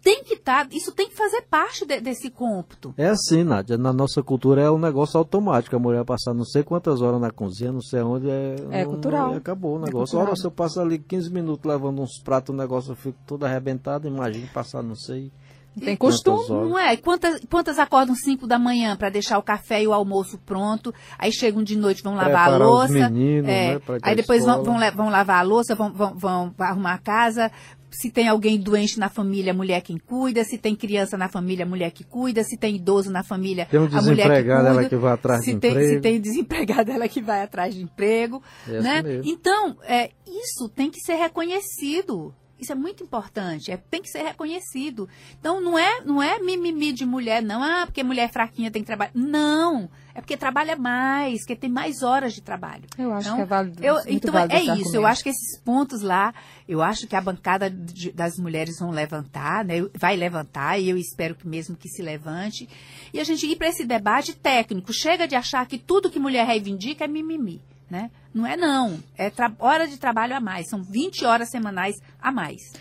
tem 0.02 0.24
que 0.24 0.34
estar, 0.34 0.68
tá, 0.68 0.74
isso 0.74 0.90
tem 0.92 1.08
que 1.08 1.16
fazer 1.16 1.42
parte 1.42 1.86
de, 1.86 2.00
desse 2.00 2.28
cômputo. 2.28 2.92
É 2.96 3.08
assim, 3.08 3.44
Nádia, 3.44 3.78
na 3.78 3.92
nossa 3.92 4.22
cultura 4.22 4.62
é 4.62 4.70
um 4.70 4.78
negócio 4.78 5.16
automático, 5.16 5.76
a 5.76 5.78
mulher 5.78 6.04
passar 6.04 6.34
não 6.34 6.44
sei 6.44 6.62
quantas 6.64 7.00
horas 7.00 7.20
na 7.20 7.30
cozinha, 7.30 7.70
não 7.70 7.80
sei 7.80 8.00
onde, 8.00 8.28
é, 8.28 8.56
é 8.70 8.84
não, 8.84 8.92
cultural. 8.92 9.34
Acabou 9.34 9.78
o 9.78 9.82
é 9.82 9.86
negócio. 9.86 10.18
É 10.18 10.22
Ora, 10.22 10.34
se 10.34 10.44
eu 10.44 10.50
passo 10.50 10.80
ali 10.80 10.98
15 10.98 11.30
minutos 11.30 11.64
levando 11.64 12.02
uns 12.02 12.20
pratos, 12.20 12.52
o 12.52 12.58
negócio 12.58 12.92
eu 12.92 12.96
fico 12.96 13.18
todo 13.26 13.44
arrebentado, 13.44 14.08
imagine 14.08 14.46
passar, 14.48 14.82
não 14.82 14.96
sei... 14.96 15.30
Tem 15.78 15.96
costume. 15.96 16.48
Não 16.48 16.78
é? 16.78 16.96
Quantas, 16.96 17.40
quantas 17.48 17.78
acordam 17.78 18.14
5 18.14 18.46
da 18.46 18.58
manhã 18.58 18.96
para 18.96 19.08
deixar 19.08 19.38
o 19.38 19.42
café 19.42 19.82
e 19.82 19.86
o 19.86 19.92
almoço 19.92 20.38
pronto? 20.44 20.92
Aí 21.18 21.32
chegam 21.32 21.62
de 21.62 21.76
noite, 21.76 22.02
vão 22.02 22.14
lavar 22.14 22.48
Preparar 22.48 22.62
a 22.62 22.66
louça. 22.66 23.10
Meninos, 23.10 23.48
é, 23.48 23.74
né, 23.74 23.80
aí 24.02 24.14
depois 24.14 24.44
vão, 24.44 24.62
vão, 24.62 24.78
vão, 24.94 25.08
lavar 25.08 25.38
a 25.38 25.42
louça, 25.42 25.74
vão, 25.74 25.92
vão, 25.92 26.14
vão 26.14 26.54
arrumar 26.58 26.94
a 26.94 26.98
casa. 26.98 27.50
Se 27.90 28.10
tem 28.10 28.26
alguém 28.26 28.58
doente 28.58 28.98
na 28.98 29.10
família, 29.10 29.52
a 29.52 29.54
mulher 29.54 29.82
quem 29.82 29.98
cuida. 29.98 30.44
Se 30.44 30.56
tem 30.56 30.74
criança 30.74 31.16
na 31.16 31.28
família, 31.28 31.64
a 31.64 31.68
mulher 31.68 31.90
que 31.90 32.04
cuida. 32.04 32.42
Se 32.42 32.56
tem 32.56 32.76
idoso 32.76 33.10
na 33.10 33.22
família, 33.22 33.66
tem 33.66 33.80
um 33.80 33.84
a 33.84 34.02
mulher 34.02 34.28
que 34.28 34.48
cuida. 34.48 34.68
ela 34.68 34.84
que 34.84 34.96
vai 34.96 35.12
atrás 35.12 35.44
se 35.44 35.54
de 35.54 35.60
tem, 35.60 35.70
emprego. 35.70 35.94
Se 35.94 36.00
tem 36.00 36.20
desempregado, 36.20 36.90
ela 36.90 37.08
que 37.08 37.20
vai 37.20 37.42
atrás 37.42 37.74
de 37.74 37.82
emprego. 37.82 38.42
É 38.66 38.80
né? 38.80 38.98
Assim 38.98 39.20
então, 39.24 39.76
é, 39.84 40.10
isso 40.26 40.70
tem 40.74 40.90
que 40.90 41.00
ser 41.00 41.14
reconhecido. 41.14 42.34
Isso 42.62 42.70
é 42.70 42.76
muito 42.76 43.02
importante, 43.02 43.72
é, 43.72 43.76
tem 43.76 44.00
que 44.00 44.08
ser 44.08 44.22
reconhecido. 44.22 45.08
Então, 45.36 45.60
não 45.60 45.76
é, 45.76 46.00
não 46.04 46.22
é 46.22 46.38
mimimi 46.38 46.92
de 46.92 47.04
mulher, 47.04 47.42
não. 47.42 47.60
Ah, 47.60 47.86
porque 47.86 48.04
mulher 48.04 48.30
fraquinha 48.30 48.70
tem 48.70 48.82
que 48.82 48.86
trabalhar. 48.86 49.10
Não, 49.16 49.90
é 50.14 50.20
porque 50.20 50.36
trabalha 50.36 50.76
mais, 50.76 51.40
porque 51.40 51.56
tem 51.56 51.68
mais 51.68 52.04
horas 52.04 52.32
de 52.32 52.40
trabalho. 52.40 52.84
Eu 52.96 53.12
acho 53.12 53.26
então, 53.26 53.36
que 53.36 53.42
é 53.42 53.46
válido. 53.46 53.84
Eu, 53.84 53.96
então, 54.06 54.32
válido 54.32 54.54
é 54.54 54.62
isso. 54.78 54.94
Eu 54.94 55.04
acho 55.04 55.24
que 55.24 55.30
esses 55.30 55.60
pontos 55.60 56.02
lá, 56.02 56.32
eu 56.68 56.80
acho 56.80 57.08
que 57.08 57.16
a 57.16 57.20
bancada 57.20 57.68
de, 57.68 58.12
das 58.12 58.38
mulheres 58.38 58.78
vão 58.78 58.90
levantar, 58.90 59.64
né? 59.64 59.84
vai 59.98 60.14
levantar, 60.14 60.78
e 60.78 60.88
eu 60.88 60.96
espero 60.96 61.34
que 61.34 61.48
mesmo 61.48 61.76
que 61.76 61.88
se 61.88 62.00
levante. 62.00 62.68
E 63.12 63.18
a 63.18 63.24
gente 63.24 63.44
ir 63.44 63.56
para 63.56 63.70
esse 63.70 63.84
debate 63.84 64.36
técnico. 64.36 64.92
Chega 64.92 65.26
de 65.26 65.34
achar 65.34 65.66
que 65.66 65.78
tudo 65.78 66.08
que 66.08 66.20
mulher 66.20 66.46
reivindica 66.46 67.06
é 67.06 67.08
mimimi. 67.08 67.60
Né? 67.92 68.10
Não 68.32 68.46
é 68.46 68.56
não, 68.56 68.98
é 69.18 69.30
hora 69.58 69.86
de 69.86 69.98
trabalho 69.98 70.34
a 70.34 70.40
mais, 70.40 70.66
são 70.66 70.82
20 70.82 71.26
horas 71.26 71.50
semanais 71.50 72.00
a 72.22 72.32
mais. 72.32 72.72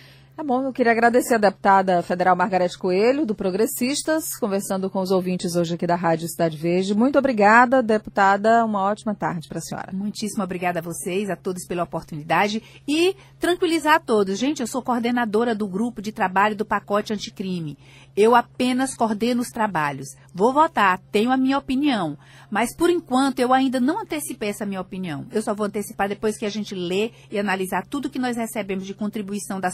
Tá 0.41 0.47
bom, 0.47 0.63
eu 0.63 0.73
queria 0.73 0.91
agradecer 0.91 1.35
a 1.35 1.37
deputada 1.37 2.01
federal 2.01 2.35
Margarete 2.35 2.75
Coelho, 2.75 3.27
do 3.27 3.35
Progressistas, 3.35 4.35
conversando 4.35 4.89
com 4.89 4.99
os 4.99 5.11
ouvintes 5.11 5.55
hoje 5.55 5.75
aqui 5.75 5.85
da 5.85 5.95
Rádio 5.95 6.27
Cidade 6.27 6.57
Verde. 6.57 6.95
Muito 6.95 7.19
obrigada, 7.19 7.83
deputada. 7.83 8.65
Uma 8.65 8.81
ótima 8.81 9.13
tarde 9.13 9.47
para 9.47 9.59
a 9.59 9.61
senhora. 9.61 9.91
Muitíssimo 9.93 10.43
obrigada 10.43 10.79
a 10.79 10.81
vocês, 10.81 11.29
a 11.29 11.35
todos 11.35 11.67
pela 11.67 11.83
oportunidade 11.83 12.63
e 12.87 13.15
tranquilizar 13.39 13.97
a 13.97 13.99
todos. 13.99 14.39
Gente, 14.39 14.61
eu 14.61 14.67
sou 14.67 14.81
coordenadora 14.81 15.53
do 15.53 15.67
grupo 15.67 16.01
de 16.01 16.11
trabalho 16.11 16.55
do 16.55 16.65
pacote 16.65 17.13
anticrime. 17.13 17.77
Eu 18.15 18.35
apenas 18.35 18.95
coordeno 18.95 19.41
os 19.41 19.49
trabalhos. 19.49 20.07
Vou 20.33 20.51
votar, 20.51 20.99
tenho 21.11 21.31
a 21.31 21.37
minha 21.37 21.57
opinião, 21.57 22.17
mas 22.49 22.75
por 22.75 22.89
enquanto 22.89 23.39
eu 23.39 23.53
ainda 23.53 23.79
não 23.79 24.01
antecipei 24.01 24.49
essa 24.49 24.65
minha 24.65 24.81
opinião. 24.81 25.25
Eu 25.31 25.41
só 25.41 25.53
vou 25.53 25.65
antecipar 25.65 26.09
depois 26.09 26.37
que 26.37 26.45
a 26.45 26.49
gente 26.49 26.73
lê 26.73 27.11
e 27.29 27.37
analisar 27.37 27.85
tudo 27.85 28.09
que 28.09 28.19
nós 28.19 28.35
recebemos 28.35 28.85
de 28.85 28.93
contribuição 28.93 29.59
da 29.59 29.69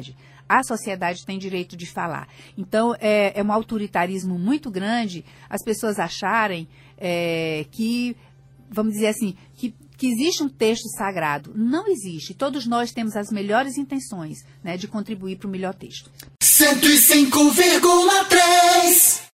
sociedade. 0.00 0.16
A 0.48 0.62
sociedade 0.64 1.24
tem 1.24 1.38
direito 1.38 1.76
de 1.76 1.86
falar. 1.86 2.26
Então, 2.58 2.96
é, 2.98 3.38
é 3.38 3.42
um 3.42 3.52
autoritarismo 3.52 4.36
muito 4.38 4.70
grande 4.70 5.24
as 5.48 5.62
pessoas 5.62 5.98
acharem 5.98 6.66
é, 6.98 7.64
que, 7.70 8.16
vamos 8.68 8.94
dizer 8.94 9.08
assim, 9.08 9.36
que 9.54 9.74
que 9.96 10.06
existe 10.06 10.42
um 10.42 10.48
texto 10.48 10.88
sagrado. 10.96 11.52
Não 11.54 11.86
existe. 11.86 12.32
Todos 12.32 12.66
nós 12.66 12.90
temos 12.90 13.14
as 13.16 13.30
melhores 13.30 13.76
intenções 13.76 14.38
né, 14.64 14.78
de 14.78 14.88
contribuir 14.88 15.36
para 15.36 15.46
o 15.46 15.50
melhor 15.50 15.74
texto. 15.74 16.10
105,3 16.42 19.28